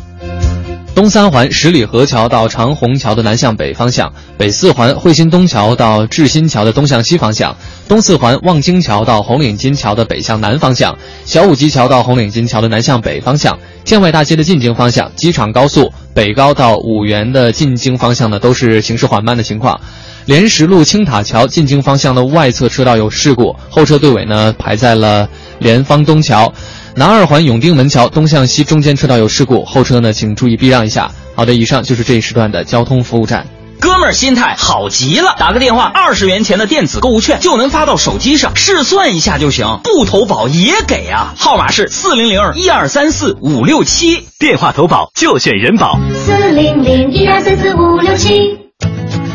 [0.93, 7.55] 东三环十里河桥到长虹桥的南向北方向，北四环惠新东桥到志新桥的东向西方向，
[7.87, 19.79] 东四环望京桥到红领巾桥的北向南方向，小武基桥到红领巾桥的南向北方向，建外大街的进京方向，机场高速北高到五原的进京方向呢，都是行驶缓慢的情况。
[20.25, 25.27] 莲石路青塔桥进京方向的外侧车道有事故，后车队尾呢排在了
[25.57, 26.53] 莲芳东桥。
[26.95, 31.11] 南二环永定门桥东向西中间车道有事故，后车呢请注意避让一下。
[31.35, 33.47] 好的，以上就是这一时段的交通服务站。
[33.79, 41.33] 哥们儿心态好极了，打个电话，二十元钱的电子购物券就能发到手机上，试算一下就行，不投保也给啊。
[41.37, 45.97] 号码是四零零一二三四五六七，电话投保就选人保。
[46.13, 48.59] 四零零一二三四五六七。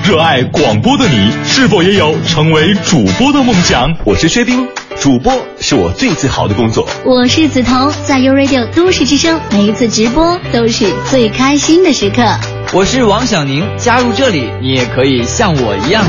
[0.04, 3.92] 热爱广播的你，是否也有成为主播的梦想？
[4.04, 4.68] 我是薛冰，
[5.00, 6.88] 主播是我最自豪的工作。
[7.04, 12.22] 我是梓潼，在 U Radio 都市之声，每一次直播都是最开心的时刻。
[12.72, 16.04] 我是王小宁，加入这里，你也可以像我一样，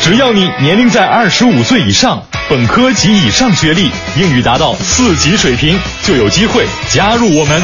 [0.00, 7.62] 只要你年龄在二十五岁以上，本科及以上学历，英语达到四级水平，就有机会加入我们。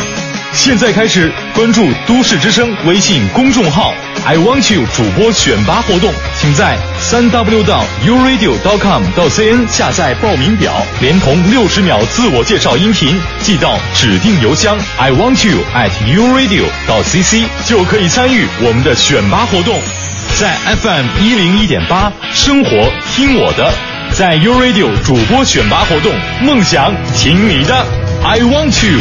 [0.52, 3.94] 现在开始关注都市之声微信公众号
[4.24, 6.76] “I want you” 主播选拔活动，请在
[7.10, 17.02] 三 w 到 u radio dot com 到 cn 下载报名表，连同六十秒自我介绍音频寄到指定邮箱 “I want you at uradio” 到
[17.02, 19.76] cc，就可以参与我们的选拔活动。
[20.38, 22.70] 在 FM 一零一点八，生活
[23.12, 23.72] 听我的，
[24.12, 27.84] 在 uradio 主播选拔活动，梦想听你的
[28.22, 29.00] ，I want you。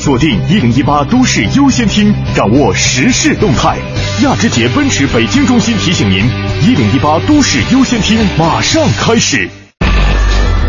[0.00, 3.76] 锁定一零一八都市优先听，掌握时事动态。
[4.22, 6.24] 亚之杰奔驰北京中心提醒您：
[6.62, 9.46] 一零一八都市优先听马上开始。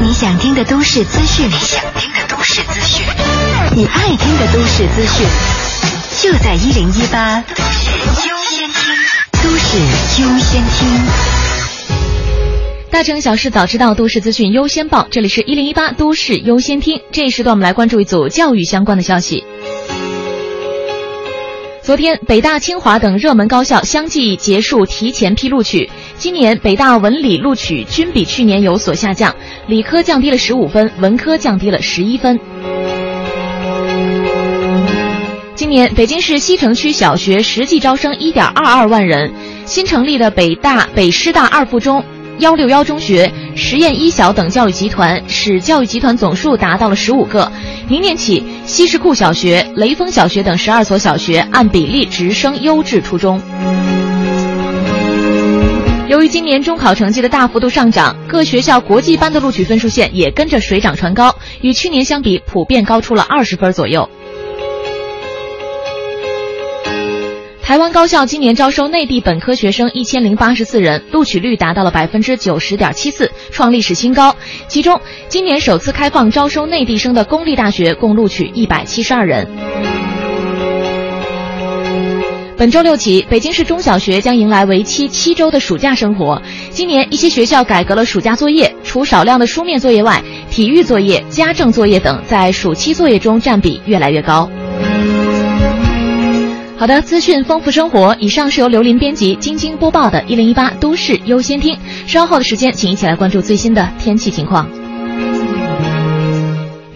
[0.01, 3.05] 你想听的都市资讯，你想听的都市资讯，
[3.73, 5.25] 你爱听的都市资讯，
[6.19, 7.89] 就在一零一八都市
[8.27, 8.81] 优先听。
[9.41, 9.77] 都市
[10.21, 11.40] 优先听。
[12.91, 15.07] 大城小事早知道，都市资讯优先报。
[15.09, 16.99] 这里是一零一八都市优先听。
[17.13, 19.45] 这一时段，我们来关注一组教育相关的消息。
[21.81, 25.89] 昨天，北大、清华等热门高校相继结束提前批录取。
[26.17, 29.33] 今年北大文理录取均比去年有所下降，
[29.67, 32.37] 理科降低了十五分，文科降低了十一分。
[35.55, 39.33] 今年北京市西城区小学实际招生一点二二万人，
[39.65, 42.03] 新成立的北大、北师大二附中。
[42.39, 47.51] 幺六幺中学、实验一小等教育集团，使教育集团总数达到了十五个。
[47.87, 53.39] 明年起，西什库小学、雷锋小学等十二所小学按比例直升优质初中。
[56.07, 64.09] 由于今年中考成绩的大幅度上涨，各学校国际班的录取分数线也跟着水涨船高，与去年相比，普遍高出了二十分左右。
[67.71, 74.35] 台湾高校今年招收内地本科学生一千零八十四人，录取率达到了百分之九十点七四，创历史新高。
[74.67, 79.47] 其中，今年首次开放招收内地生的公立大学共录取一百七十二人。
[82.57, 86.41] 本周六起，北京市中小学将迎来为期七周的暑假生活。
[86.71, 94.51] 今年，一些学校改革了暑假作业，除少量的书面作业外，体育作业、家政作业等在暑期作业中占比越来越高。
[96.81, 98.17] 好的，资讯丰富生活。
[98.19, 101.75] 以上是由刘林编辑、晶晶播报的《一零一八都市优先听》。
[102.07, 104.67] 稍后的时间，请一起来关注最新的天气情况。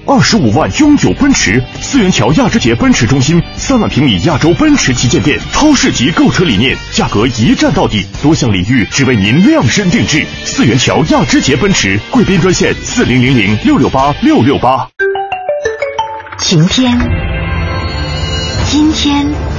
[0.07, 10.25] 二十五万永久奔驰，四元桥亚之杰奔驰中心，三万平米亚洲奔驰旗舰店，超市级购车理念，价格一站到底，多项礼遇只为您量身定制。
[10.43, 14.89] 四元桥亚之杰奔驰贵宾专线：四零零零六六八六六八。
[16.39, 16.97] 晴天，
[18.65, 19.54] 今天。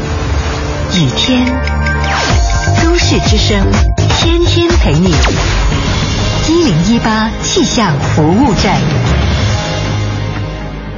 [0.98, 1.44] 雨天，
[2.82, 3.62] 都市之声，
[4.18, 5.10] 天天陪你。
[6.48, 8.74] 一零一八气象服务站，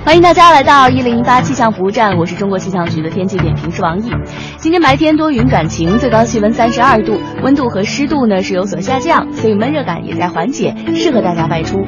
[0.04, 4.08] 欢迎大家来到一零一八气象服务站，我是中国气象局的天气点评师王毅。
[4.58, 11.84] 今天白天多云转晴，最高气温三十二度，温度和湿度呢是有所下降，所以闷热感也在缓解，适合大家外出。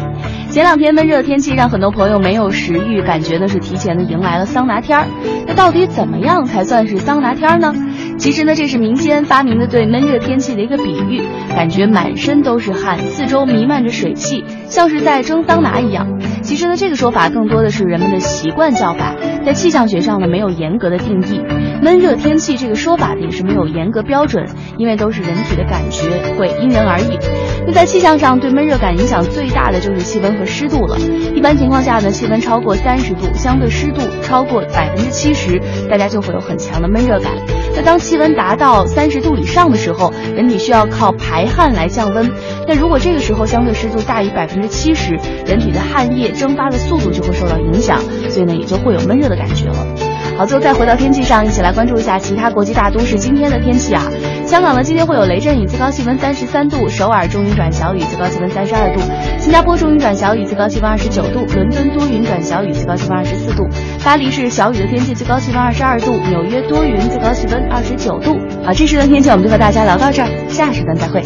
[0.50, 5.06] 前两天闷热天气让很多朋友没有食欲，感觉呢是提前的迎来了桑拿天儿。
[5.46, 7.72] 那到底怎么样才算是桑拿天呢？
[8.20, 16.20] 其实呢，这是民间发明的对闷热天气的一个比喻，感觉满身都是汗，四周弥漫着水汽，像是在蒸桑拿一样。
[16.42, 19.14] 其实呢，这个说法更多的是人们的习惯叫法，
[19.46, 21.40] 在气象学上呢没有严格的定义。
[21.82, 27.18] 闷热天气这个说法也是没有严格标准，因为都是人体的感觉，会因人而异。
[27.66, 30.98] 那在气象上对闷热感影响最大的就是气温和湿度了。
[31.34, 37.32] 一般情况下呢，气温超过三十度，相对湿度超过百分之七十，大家就会有很强的闷热感。
[37.74, 42.30] 那当气温达到三十度以上的时候，人体需要靠排汗来降温。
[42.66, 50.09] 那如果这个时候相对湿度大于百分之七十，人体的汗液蒸发的速度就会受到影响，所以呢也就会有闷热的感觉了。
[50.40, 54.04] 好，最后再回到天气上，一起来关注一下其他国际大都市今天的天气啊。
[54.46, 59.02] 香港呢今天会有雷阵雨，最高气温三十三度；首尔中雨转小雨，最高气温三十二度；
[59.38, 63.64] 新加坡中雨转小雨，最高气温二十九度；伦敦多云转小雨，最高气温二十四度；
[64.02, 68.38] 巴黎是小雨的天气，最高气温二十二度；纽约多云，最高气温二十九度。
[68.64, 71.22] 好，这时段天气我们就和大家聊到这儿，下时段再会。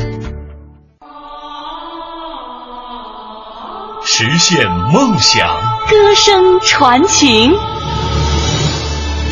[4.04, 5.46] 实现梦想，
[5.88, 7.52] 歌声传情。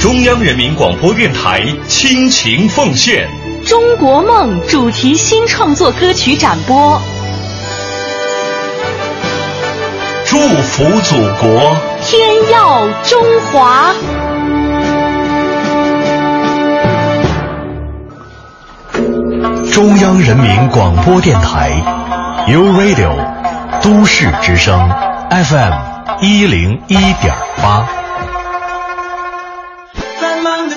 [0.02, 3.24] 中央人民广播电台倾情奉献
[3.68, 7.00] 《中国梦》主题新创作歌曲展播，
[10.26, 13.94] 祝福祖国，天耀中华。
[19.72, 21.70] 中央人民广播电台
[22.48, 23.14] ，U Radio，
[23.80, 24.76] 都市之声
[25.30, 25.72] ，FM
[26.20, 28.01] 一零一点八。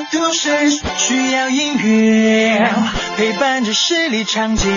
[0.05, 0.49] 繁忙的都市
[0.97, 2.69] 需要音乐
[3.17, 4.67] 陪伴着十里长街，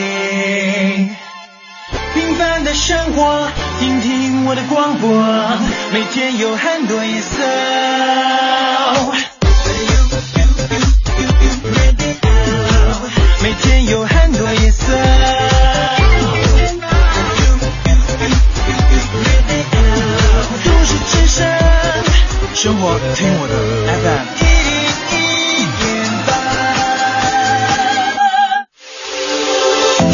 [2.15, 5.11] 平凡的生活，听听我的广播，
[5.93, 7.43] 每天有很多颜色。
[13.41, 14.93] 每天有很多颜色。
[20.65, 21.47] 都市之声，
[22.55, 23.55] 生活听我的
[24.03, 24.48] FM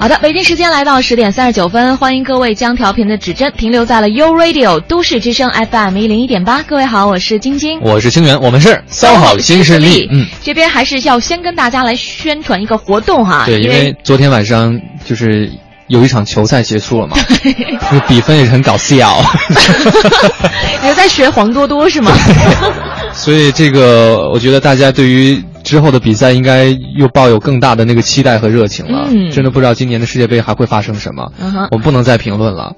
[0.00, 6.62] 好的，北京时间来到十点三十九分，欢迎各位将调频的指针停留在了 U Radio 都市之声 FM 一零一点八。
[6.62, 10.08] 各位好，我是晶晶，我是清源，我们是三好新势力。
[10.10, 13.44] 嗯，这边还是要先跟大家来宣传一个活动哈。
[13.44, 15.52] 对，因为昨天晚上就是
[15.90, 17.16] 有一场球赛结束了嘛，
[18.08, 19.22] 比分也是很搞笑。
[20.82, 22.12] 你在学黄多多是吗？
[23.12, 25.44] 所以这个，我觉得大家对于。
[25.62, 26.64] 之后的比赛应该
[26.96, 29.06] 又抱有更大的那个期待和热情了。
[29.10, 31.30] 嗯，真的不知道今年的世界杯还会发生什么。
[31.38, 32.72] 嗯哼，我们不能再评论了，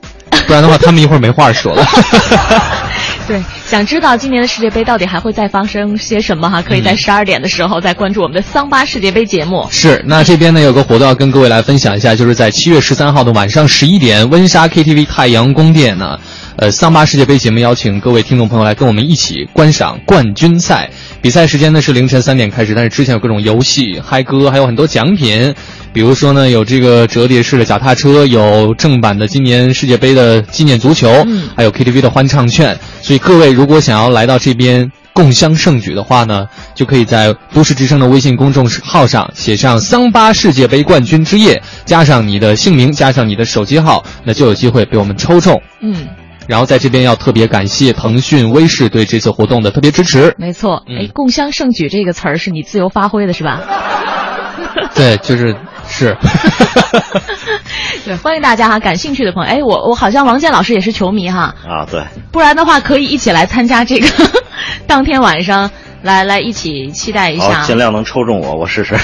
[0.49, 1.87] 不然的话他们一会儿没话说了。
[3.27, 6.61] 对，想知道今年的世界杯到底还会再发生些什么哈？
[6.61, 9.67] 可以在十二点的时候再关注我们的桑巴世界杯节目。
[9.71, 16.19] 是，那这边呢有个活动要跟各位来分享一下，就是在七月十三号的晚上十一点，温莎 KTV 太阳宫殿呢。
[16.57, 20.91] 呃，桑巴世界杯节目邀请各位听众朋友来跟我们一起观赏冠军赛。
[21.23, 25.55] 比赛时间呢是凌晨三点开始，但是之前有各种游戏、嗨歌，还有很多奖品。
[25.93, 31.25] 比如说呢，有这个折叠式的脚踏车，有正版的今年世界杯的纪念足球，
[31.57, 32.77] 还有 KTV 的欢唱券。
[33.03, 36.45] 所以各位如果想要来到这边共襄盛举的话呢，
[36.75, 45.63] 就可以在都市之声的微信公众号上写上“桑巴世界杯冠军之夜”，加上你的姓名，加上你的手机号，那就有机会被我们抽中。
[45.83, 46.09] 嗯。
[46.47, 50.35] 然后在这边要特别感谢腾讯微视对这次活动的特别支持。
[50.39, 53.61] 没错，哎，共襄盛举这个词儿是你自由发挥的是吧？
[54.95, 55.57] 对，就是
[55.89, 56.17] 是。
[58.05, 61.55] 对，欢迎大家哈，感兴趣的朋友，哎，我我好像王健老师也是球迷哈。
[61.67, 62.03] 啊，对。
[62.31, 64.09] 不然的话，可以一起来参加这个，
[64.87, 65.71] 当天晚上
[66.03, 67.63] 来来一起期待一下。
[67.65, 68.97] 尽量能抽中我，我试试。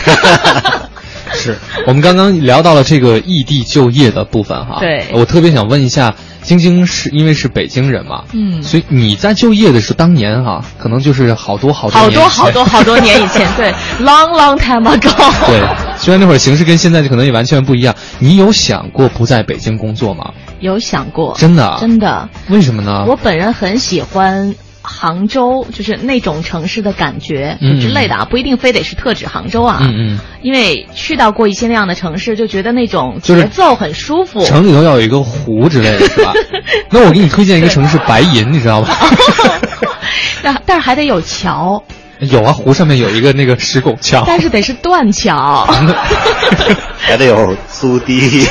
[1.30, 4.78] 是我们刚刚聊到了这个异地就业的部分哈。
[4.80, 5.06] 对。
[5.12, 6.14] 我特别想问一下。
[6.48, 15.46] 晶晶是因为是北京人嘛，嗯，所以你在就业的时候，当年哈，可能就是好多好多好多好多好多年以前， 对，long long time ago。
[15.46, 15.62] 对，
[15.98, 20.32] 虽然那会儿形势跟现在就可能也完全不一样，你有想过不在北京工作吗？
[20.60, 22.28] 有想过，真的，真的。
[22.48, 23.04] 为什么呢？
[23.06, 24.54] 我本人很喜欢。
[24.88, 29.78] 杭州就是那种城市的感觉之类的啊，不一定非得是特指杭州啊。
[29.82, 30.18] 嗯嗯。
[30.40, 34.44] 因为去到过一些那样的城市，就觉得那种节奏很舒服。
[34.44, 36.32] 城里头要有一个湖之类的，是吧？
[36.90, 38.96] 那我给你推荐一个城市，白银，你知道吧？
[40.42, 41.82] 但但是还得有桥。
[42.20, 44.24] 有啊，湖上面有一个那个石拱桥。
[44.26, 45.64] 但是得是断桥。
[46.98, 48.44] 还得有租地。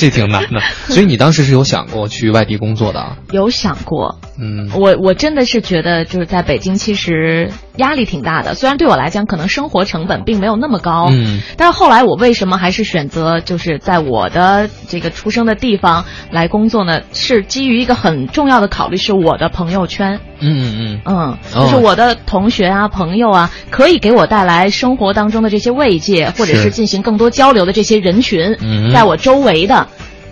[0.00, 3.18] 这挺难的， 所以你当时是有想过去外地工作的？
[3.32, 7.50] 有想过，嗯，我我真的是觉得就是在北京，其实
[7.80, 8.54] 压力挺大的。
[8.54, 17.00] 虽然对我来讲，可能生活成本并没有那么高，嗯，但是后来我为什么还是选择就是在我的这个出生的地方来工作呢？
[17.12, 28.56] 是基于一个很重要的考虑，是我的朋友圈，嗯嗯嗯，嗯，就是我的同学啊、朋友啊，可以给我带来生活当中的这些慰藉，或者是进行更多交流的这些人群，
[28.92, 29.88] 在我周围的。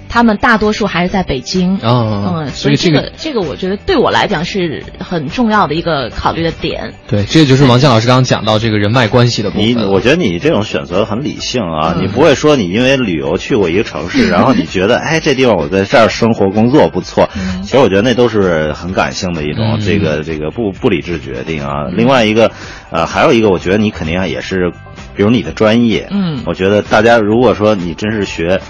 [0.08, 6.94] 他们大多数还是在北京，嗯，所以这个这个我觉得对我来讲是很重要的一个考虑的点。
[7.06, 9.66] 对，这就是王健老师刚刚讲到这个人脉关系的部分。
[9.66, 17.28] 你，我觉得你这种选择很理性啊，你不会说你因为旅游去过一个城市， 然后你觉得哎这地方我在这儿生活工作不错。
[17.36, 21.88] 嗯其实我觉得那都是很感性的一种这个这个不不理智决定啊。
[21.92, 22.50] 另外一个，
[22.90, 24.72] 呃，还有一个，我觉得你肯定也是，
[25.14, 28.60] 比如你的专业，嗯，我觉得大家如果说你真是学。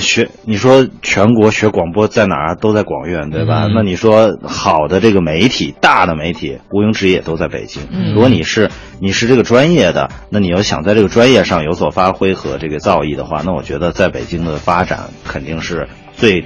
[0.00, 3.68] 学你说全国学广播在哪儿都在广院对吧？
[3.74, 7.82] 那你说好的这个媒体大的媒体毋庸置疑也都在北京。
[8.14, 8.70] 如果你是
[9.00, 16.44] 你是这个专业的，那你要想在这个专业上有所发挥和这个造诣的话，那我觉得在北京的发展肯定是最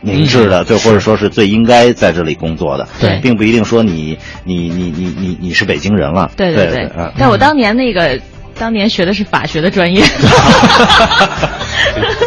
[0.00, 2.88] 明智的，最或者说是最应该在这里工作的。
[3.00, 6.30] 对，并不一定说你你你你你你是北京人了。
[6.36, 6.90] 对对对。
[7.18, 8.20] 但我当年那个。
[8.58, 10.02] 当年学的是法学的专业，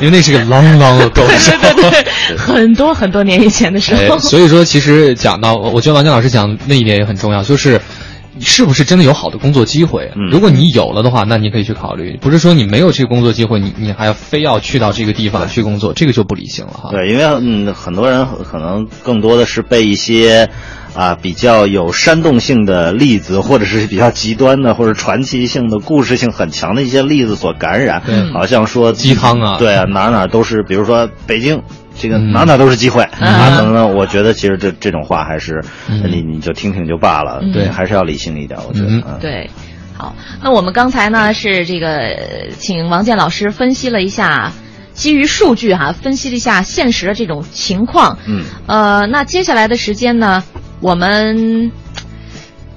[0.01, 2.05] 因为那是个 long long ago，对对对，
[2.37, 4.17] 很多很多年以前的时候。
[4.19, 7.79] 所以说，其实讲到，我觉得王健老师讲那一点也很重要，就是
[8.39, 10.11] 是不是真的有好的工作机会？
[10.31, 16.89] 如果你有了的话，那你可以去考虑；不是说你没有这个工作机会，你你还要非要去到这个地方去工作，这个就不理性了哈。
[16.91, 20.49] 对，因为嗯，很多人可能更多的是被一些。
[20.93, 28.01] 啊，比较有煽动性的例子，或者是比较极端的，或者传奇性的故事性很强的一些例子所感染，
[28.33, 31.61] 好像说鸡汤啊，对啊，哪哪都是，比如说北京，
[32.01, 33.03] 这个哪哪都是机会。
[33.03, 33.95] 啊，等等。
[33.95, 39.19] 我觉得其实这这种话还是你你就听听就罢了，对，还是要理性一点，我觉得。
[39.19, 39.49] 对，
[39.95, 42.17] 好，那我们刚才呢是这个
[42.57, 44.51] 请王健老师分析了一下，
[44.93, 50.43] 基于数据哈，分析了一下现实的这种情况，嗯，呃，那接下来的时间呢？
[50.81, 51.71] 我们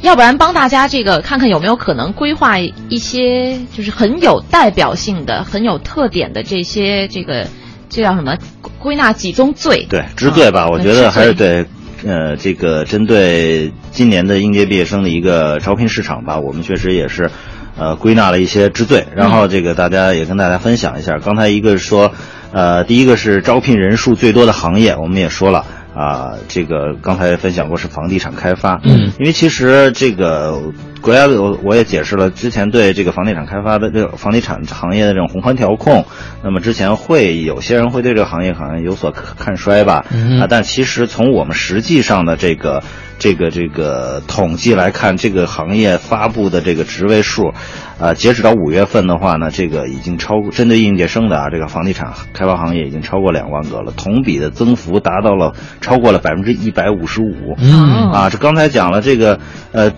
[0.03, 7.47] 要不然帮大家这个看看有没有可能规划一些就是很有代表性的、很有特点的这些这个
[7.89, 8.37] 这叫什么
[8.85, 9.87] 归纳几宗罪？
[9.89, 11.65] 对，知罪吧，我觉得还是对。
[12.07, 17.31] 呃，这个针对今年的应届毕业生的一个招聘市场吧，我们确实也是，
[17.79, 21.17] 呃，归纳了一些之罪，然后这个大家也跟大家分享一下。
[21.19, 22.13] 刚才一个说，
[22.53, 25.65] 呃，第一个是招聘人数最多的行业，我们也说了。
[25.95, 30.61] 啊，这个刚才分享过是房地产开发，嗯，因为其实这个
[31.01, 36.05] 国家我我也解释了，之前对这个房地产开发的这个房地产行业的这种宏观调控，
[36.43, 40.05] 那么之前会有些人会对这个行业好像有所看衰吧，
[40.41, 42.83] 啊，但其实从我们实际上的这个。
[43.19, 47.53] 这个这个统计来看，这个行业发布的这个职位数，
[47.99, 57.55] 啊，截止到五月份的话呢，这个已经超过针对应届生的啊，这个房地产开发行业已经超过两万个了，同比的增幅达到了超过了百分之一百五十五。
[57.59, 59.39] 嗯啊，这刚才讲了这个
[59.73, 59.93] 呃。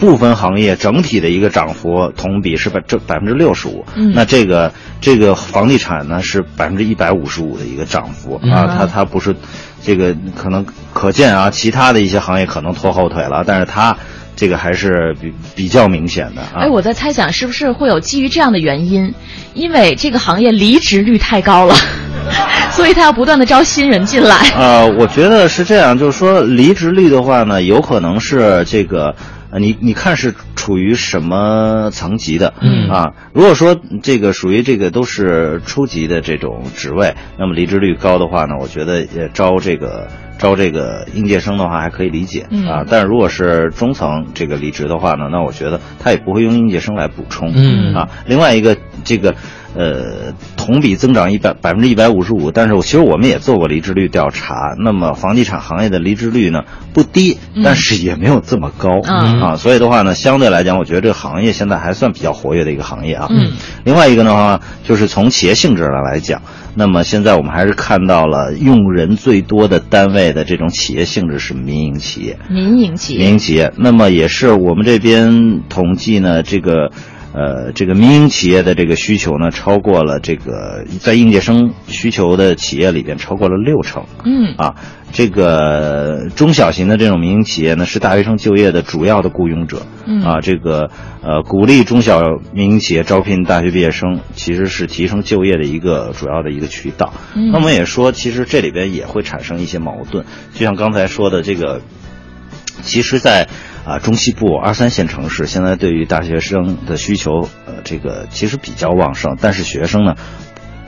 [0.00, 9.36] 部分行业整体的一个涨幅同比是百这百分之六十五，那这个这个房地产呢是百分之一百五十五的一个涨幅啊，它它不是
[9.84, 13.96] 这个可能可见啊，其他的一些行业可能拖后腿了，但是它
[14.36, 16.60] 这个还是比比较明显的啊。
[16.60, 19.12] 哎，我在猜想是不是会有基于这样的原因，
[19.54, 21.74] 因为这个行业离职率太高了，
[22.72, 24.36] 所以他要不断的招新人进来。
[24.56, 29.14] 呃，我觉得是这样，就是说离职率的话呢，有可能是这个。
[29.52, 32.54] 啊，你你看是处于什么层级的？
[32.60, 42.84] 嗯啊，如果说这个属于这个都是初级的这种职位，那么离职率高的话呢，我觉得也招这个招这个应届生的话还可以理解啊。
[42.88, 47.52] 但是如果是中层这个离职的话呢，那我觉得他也不会用应届生来补充。
[47.54, 49.34] 嗯啊，另外一个这个。
[49.74, 56.60] 呃，同比增长一百百分之一百五十五，但是其实我们也做过离职率调查，那么房地产行业的离职率呢
[56.92, 63.28] 不低，但是也没有这么高啊，所以的话呢，相对来讲，我觉得这个行业现在还算比较活跃的一个行业啊。
[63.30, 63.52] 嗯，
[63.84, 66.42] 另外一个的话，就是从企业性质上来讲，
[66.74, 76.90] 那么现在我们还是看到了用人最多的单位的这种企业性质是民营企业，民营企业，民营企业，那么也是我们这边统计呢，这个。
[77.34, 84.04] 呃，这个民营企业的这个需求呢，超过了这个在应届生需求的企业里边超过了六成。
[84.24, 84.74] 嗯啊，
[85.12, 89.82] 这个中小型的这种民营企业呢，是大学生就业的主要的雇佣者。
[90.04, 90.90] 嗯啊，这个
[91.22, 92.20] 呃，鼓励中小
[92.52, 97.14] 民营企业招聘大学毕业生，其实是提升就业的一个主要的一个渠道。
[97.34, 101.80] 嗯那么也说，其实这里边也会产生一些矛盾，就像刚才说的这个，
[102.82, 103.48] 其实，在
[103.84, 110.14] 啊，中西部二三线城市现在对于大学生的需求，呃，这个其实比较旺盛，但是学生呢，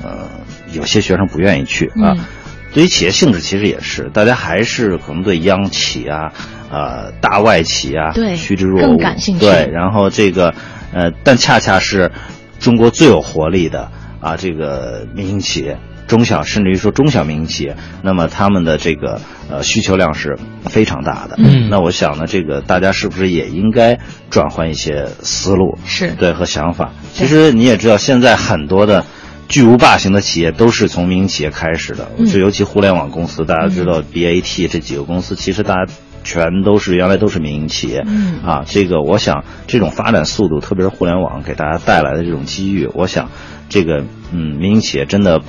[0.03, 0.29] 呃，
[0.73, 2.15] 有些学生不愿意去啊。
[2.73, 6.33] 对于企业性质，其实也是，大家还是可能对央企啊、
[6.71, 8.87] 呃大外企啊对趋之若鹜。
[8.89, 10.55] 更感兴趣对，然后这个，
[10.93, 12.11] 呃，但恰恰是
[12.59, 13.91] 中国最有活力的
[14.21, 15.79] 啊，这个民营企业。
[16.15, 21.35] 中小甚至于说中小民营企业，那么他们的这个呃需求量是非常大的。
[21.39, 23.99] 嗯那我想呢，这个大家是不是也应该
[24.31, 25.77] 转换一些思路？
[25.85, 26.93] 是对和想法。
[27.13, 29.05] 其实你也知道，现在很多的
[29.49, 35.93] 巨无霸型的企业都是从民营企业开始的，嗯就尤其互联网公司，大家知道 BAT 这几个公司，其实大家。
[36.27, 43.29] 全都是原来都是民营企业，嗯啊，这个我想这种发展速度，特别是互联网给大家带来的这种机遇，我想
[43.69, 44.03] 这个
[44.33, 45.43] 嗯民营企业真的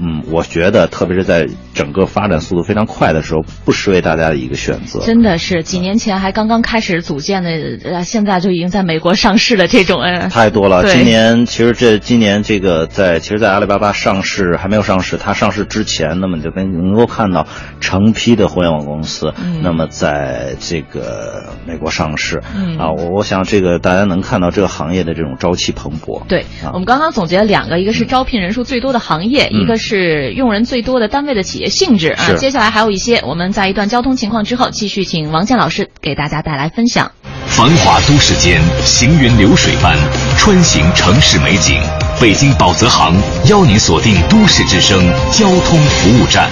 [0.00, 5.00] 嗯，我觉得特别是在整个发展速度非常快的时候，不失为大家的一个选择。
[5.00, 7.50] 真的是几年前还刚刚开始组建的，
[7.84, 10.82] 呃，现在就已经在美国上市的这种，呃，太多了。
[10.82, 17.46] 对今年其实这今年这个在其实，在阿里巴巴上市还没有上市，它上市之前，那么就跟能够看到
[17.80, 26.26] 成批的互联网公司，嗯那么在这个美国上市，嗯啊，我我想这个大家能看到这个行业的这种朝气蓬勃。
[26.26, 32.32] 对，啊我们刚刚总结了两个，一个是招聘人数最多的行业，嗯一个是用人最多的单位的企业性质啊。
[32.38, 37.10] 接下来还有一些，我们在一段交通情况之后，继续请王健老师给大家带来分享。
[37.46, 39.98] 繁华都市间，行云流水般
[40.38, 41.78] 穿行城市美景。
[42.20, 43.14] 北京宝泽行
[43.50, 44.98] 邀您锁定都市之声
[45.32, 46.48] 交通服务站。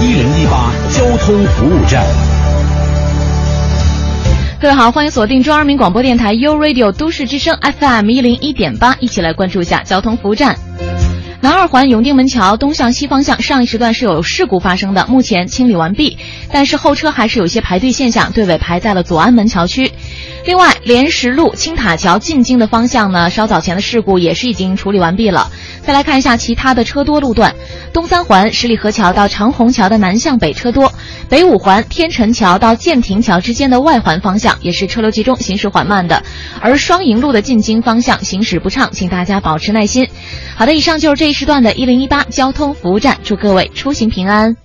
[0.00, 2.37] 一零一八交通服务站。
[4.60, 10.56] 各位好，欢迎锁定中央人民广播电台 u Radio 都市之声 FM 一零一点八，一起来关注一下交通服务站。
[11.40, 16.18] 南二环永定门桥东向西方向上一时段是有事故发生的，目前清理完毕，
[16.50, 19.92] 但是后车还是有些排队现象，队尾排在了左安门桥区。
[20.44, 25.52] 另外，莲石路青塔桥进京的方向呢，稍早前的事故也是已经处理完毕了。
[25.82, 27.54] 再来看一下其他的车多路段，
[27.92, 30.92] 东三环十里河桥到长虹桥的南向北车多，
[31.28, 36.24] 北五环天辰桥到建亭桥之间的外环方向也是车流集中，行驶缓慢的。
[36.60, 40.08] 而双营路的进京方向行驶不畅，请大家保持耐心。
[40.56, 44.56] 好的，以上就是这一时段的一零一八交通服务站，祝各位出行平安。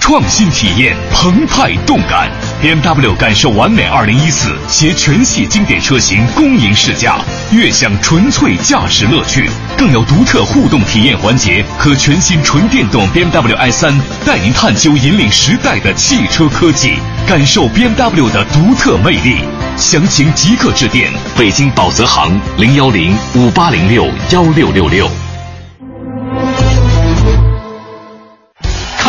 [0.00, 2.28] 创新体验，澎湃动感
[2.60, 7.20] ，BMW 感受完美2014携全系经典车型恭迎试驾，
[7.52, 9.48] 悦享纯粹驾驶乐趣，
[9.78, 13.94] 更有独特互动体验环节和全新纯电动 BMW i3，
[14.26, 16.94] 带您探究引领时代的汽车科技，
[17.28, 19.36] 感受 BMW 的独特魅力。
[19.76, 25.29] 详情即刻致电北京宝泽行零幺零五八零六幺六六六。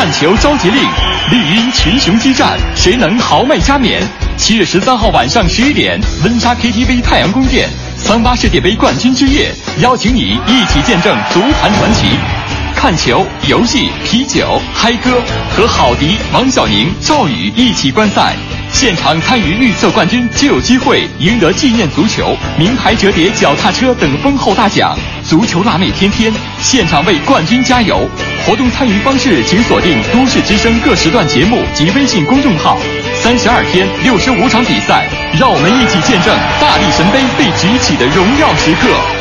[0.01, 0.81] 看球召集令，
[1.29, 4.01] 绿茵群雄激战，谁能豪迈加冕？
[4.35, 12.07] 七月十三号晚上十一点，温莎 KTV 太阳宫殿，三八世界杯冠军之夜，邀请你一起见证足坛传奇。
[12.81, 15.21] 看球、游戏、啤酒、嗨歌，
[15.55, 18.35] 和郝迪、王小宁、赵宇一起观赛。
[18.73, 24.97] 现场参与预测冠军就有机会赢得纪念足球、名牌折叠脚踏车等丰厚大奖。
[25.23, 28.09] 足球辣妹天天现场为冠军加油！
[28.47, 32.79] 活动参与方式请锁定都市之声各时段节目及微信公众号。
[33.13, 35.07] 三十二天，六十五场比赛，
[35.39, 39.20] 让我们一起见证大力神杯被举起的荣耀时刻。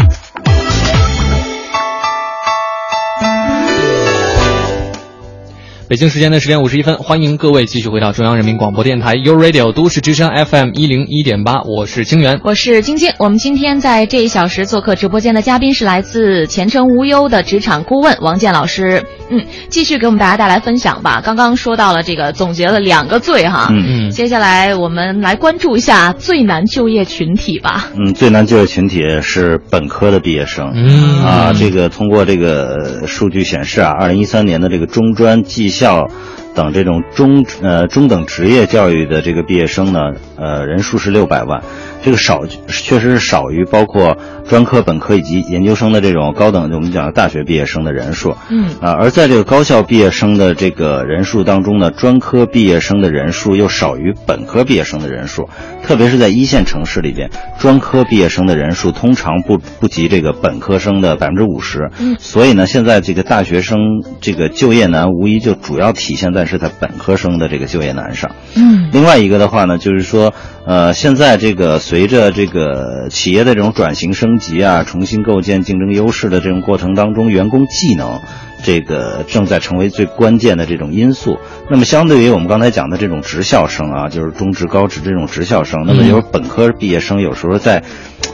[5.91, 13.11] 北京时间的十点五十一分，欢迎各位继续回到中央人民广播电台 u Radio 都市之声 FM 一零一点八，我是清源，我是晶晶。
[13.17, 19.03] 我们今天在这一小时做客直播间的嘉宾是来自前程无忧的职场顾问王健老师。
[19.33, 21.21] 嗯，继续给我们大家带来分享吧。
[21.21, 23.67] 刚刚说到了这个，总结了两个最哈。
[23.71, 24.11] 嗯嗯。
[24.11, 27.89] 接下来我们来关注一下最难就业群体吧。
[27.97, 30.71] 嗯，最难就业群体是本科的毕业生。
[30.73, 36.07] 嗯啊，这个通过这个数据显示啊，二零一三年的这个中专、技校校
[36.53, 41.63] 等这种中呃中等职业教育的这个毕业生呢，呃人数是六百万。
[42.03, 48.35] 这个少确实是少于包括专科、本科以及研究生的这种高等，我们讲的大学毕业生的人数。
[48.49, 55.47] 嗯啊，而在这个高校毕业生的这个人数当中呢，专科毕业生的人数又少于本科毕业生的人数，
[55.83, 57.29] 特别是在一线城市里边，
[57.59, 61.89] 专科毕业生的人数通常不不及这个本科生的百分之五十。
[61.99, 63.77] 嗯，所以呢，现在这个大学生
[64.19, 68.31] 这个就业难，无疑就主要体现在是在本科生的这个就业难上。
[68.55, 70.33] 嗯，另外一个的话呢，就是说，
[70.65, 78.21] 呃，现在这个随着这个企业的这种转型升级啊，重新构建竞争优势的这种过程当中，员工技能。
[78.63, 81.37] 这个正在成为最关键的这种因素。
[81.69, 87.83] 那么，相对于我们刚才讲的这种职校生啊，就是中职、高职这种职校生，那么就是本科毕业生，有时候在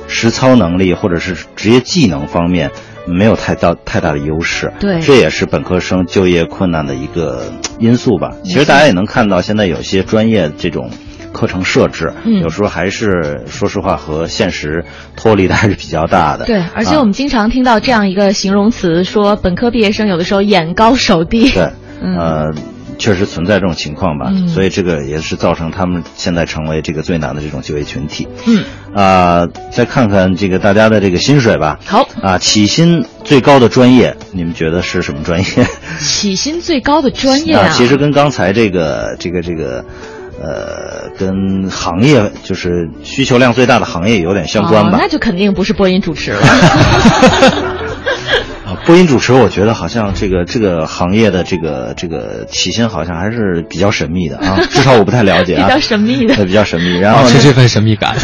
[0.08, 2.70] 实操能力或者是职业技能方面
[3.08, 4.72] 没有太大太大的优势。
[4.80, 8.36] 对这也是本科生就业困难的一个因素吧。
[8.44, 10.92] 其实大家也能看到，现在有些专业这种。
[11.38, 14.84] 课程设置，嗯有时候还是说实话和现实
[15.16, 16.46] 脱离的还是比较大的。
[16.46, 21.52] 对，而且啊我们经常听到这样一个形容词，说本科毕业生有的时候眼高手低。
[21.52, 21.70] 对，
[22.02, 22.54] 嗯呃，
[22.98, 28.28] 确实存在这种情况吧，嗯所以这个也是造成他们现在成为这个最难的这种就业群体。
[28.48, 28.64] 嗯，
[28.96, 31.78] 啊、再看看这个大家的这个薪水吧。
[31.86, 35.46] 好，啊，起薪最高的专业，你们觉得是什么专业？
[36.02, 39.86] 起薪最高的专业啊，其实跟刚才这个这个这个。
[40.42, 44.92] 呃，跟行业就是需求量最大的行业有点相关吧。
[44.94, 46.40] 哦，那就肯定不是播音主持了。
[48.68, 57.00] 啊，播音主持，我觉得好像这个这个行业的这个这个起薪好像还是比较神秘的啊， 至少我不太了解啊，比较神秘的对，比较神秘。
[57.00, 58.14] 然后呢保持这份神秘感。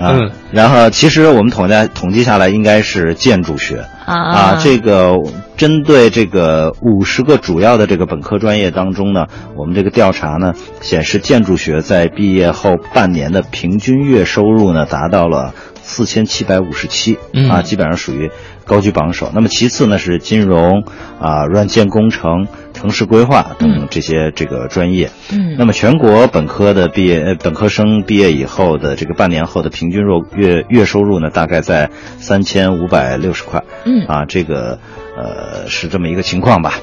[0.00, 0.18] 啊，
[0.50, 5.14] 然后其实我们统计统计下来，应该是建筑学啊这个
[5.56, 18.30] 针对这个五十个主要的这个本科专业当中呢，我们这个调查呢显示，建筑学在毕业后半年的平均月收入呢达到了四千七百五十七嗯啊，基本上属于
[18.64, 19.30] 高居榜首。
[19.34, 20.84] 那么其次呢是金融
[21.20, 22.46] 啊、软件工程、
[22.80, 25.10] 城市规划等这些这个专业。
[25.32, 33.62] 嗯那么全国本科的毕业呃本科生毕业以后的这个半年后的平均若月月收入呢，大概在三千五百六十块。
[33.84, 34.78] 嗯啊，这个
[35.16, 36.74] 呃是这么一个情况吧。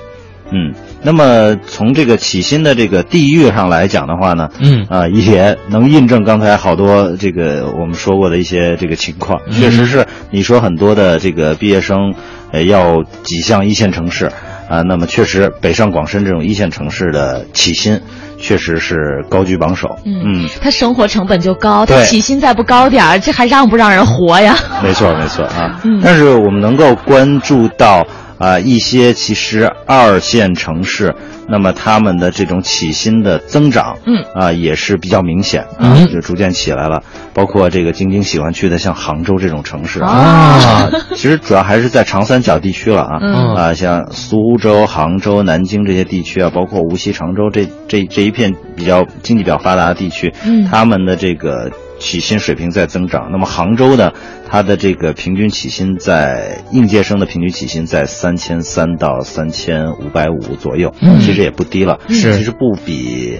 [0.49, 12.13] 嗯，那么从这个起薪的这个地域上来讲的话呢，嗯啊、也能印证刚才好多这个我们说过的一些这个情况，嗯确实是你说很多的这个毕业生，
[12.51, 14.31] 呃，要挤向一线城市
[14.67, 18.01] 啊、那么确实北上广深这种一线城市的起薪
[18.37, 19.87] 确实是高居榜首。
[20.05, 24.55] 嗯嗯他生活成本就高，他起薪再不高点儿，这还让不让人活呀？
[24.83, 25.79] 没错，没错啊。
[25.83, 28.05] 嗯但是我们能够关注到
[28.37, 31.15] 啊、一些其实二线城市，
[31.47, 37.01] 那么他们的这种起薪的增长，嗯啊、也是比较明显啊，嗯就逐渐起来了。
[37.33, 53.29] 包括这个晶晶喜欢去的像杭州这种城市啊其实主要还是在长三角地区了啊，嗯啊，像苏州、杭州、南京这些地区啊，包括无锡、常州这这这一片比较经济比较发达的地区，嗯他们的这个起薪水平在增长。
[53.31, 54.11] 那么杭州呢，
[54.49, 63.39] 它的这个平均起薪在应届生的平均起薪在三千三到三千五百五左右，嗯其实也不低了，是其实不比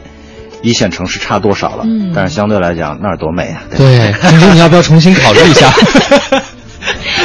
[0.63, 1.83] 一线城市差多少了。
[1.85, 3.63] 嗯但是相对来讲，那儿多美啊！
[3.75, 5.71] 对，晶晶，你要不要重新考虑一下？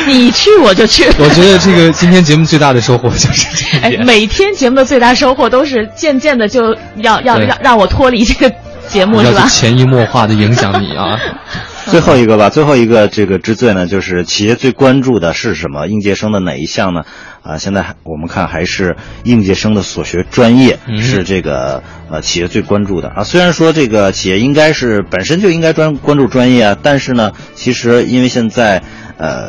[0.07, 1.05] 你去我就去。
[1.19, 4.05] 我觉得这个今天节目最大的收获就是这一哎，点。
[4.05, 8.53] 每天节目的最大收获都是渐渐的就要要让让我脱离这个
[8.93, 9.53] 节目是吧要去？
[9.53, 11.19] 潜移默化的影响你啊！
[11.91, 15.87] 最后一个吧，最后一个这个之最呢，就是企业最关注的是什么？
[15.89, 17.03] 应届生的哪一项呢？
[17.43, 23.25] 啊，现在我们看还是应届生的所学专业嗯是这个呃企业最关注的啊。
[23.25, 28.83] 虽然说这个企业应该是本身就应该专关注专业啊，但是呢，其实因为现在
[29.17, 29.49] 呃。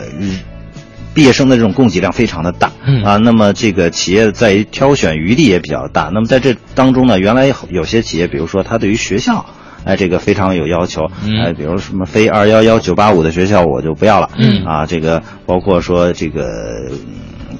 [1.13, 6.09] 毕业生的这种供给量非常的大，嗯啊，那么这个企业在于挑选余地也比较大。
[6.13, 9.45] 那么在这当中呢，原来有些企业，比如说它对于学校，
[9.85, 16.43] 哎，这个非常有要求，嗯哎，比如什么非二幺幺九八五的学校我就不要了，嗯啊，这个包括说这个。
[16.89, 16.99] 嗯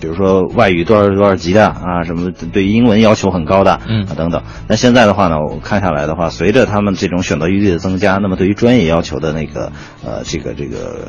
[0.02, 4.42] 比如说外语多少多少级的啊，什么对英文要求很高的，嗯啊等等。
[4.68, 9.72] 那现在的话呢，我看下来的话，随着他们这种选择余地的增加，那么对于专业要求的那个
[10.04, 11.08] 呃这个这个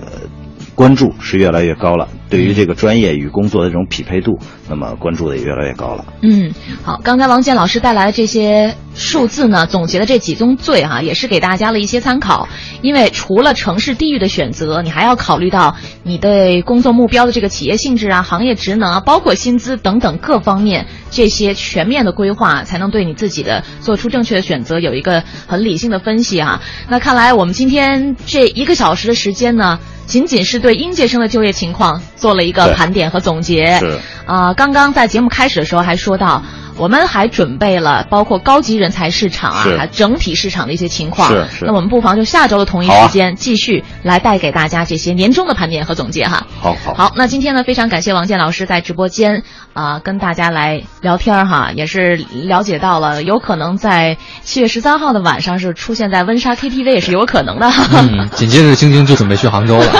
[0.74, 2.08] 关注是越来越高了。
[2.30, 6.04] 对于这个专业与工作的这种匹配度，那么关注的也越来越高了。
[6.22, 6.52] 嗯，
[6.82, 12.48] 好，刚才王健老师带来的这些数字呢，总结的这几宗罪哈、也是给大家了一些参考。
[12.82, 26.60] 因为除了城市地域的选择，你还要考虑到你对工作目标的这个企业性质啊、行业职能啊，包括薪资等等各方面这些全面的规划，才能对你自己的做出正确的选择有一个很理性的分析啊。
[26.88, 33.78] 那看来我们今天这一个小时的时间呢，仅仅是对应届生的就业情况做了一个盘点和总结。
[33.78, 36.42] 是啊、刚刚在节目开始的时候还说到，
[36.76, 41.30] 我们还准备了包括高级人才市场啊，还整体市场的一些情况。
[41.30, 46.46] 是是那我们不妨就下周的同一时间继续来带给大家这些年终的盘点和总结哈。
[46.60, 57.84] 好好好，那今天呢，非常感谢王健老师在直播间啊、跟大家来聊天儿哈，也是了解到了有可能在七月十三号的晚上是出现在温莎 KTV 也是有可能的哈。
[57.92, 59.86] 嗯， 紧接着晶晶就准备去杭州了。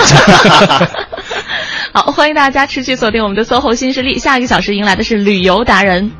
[1.93, 6.11] 好，欢迎大家持续锁定我们的 SOHO 新势力，下一个小时迎来的是旅游达人。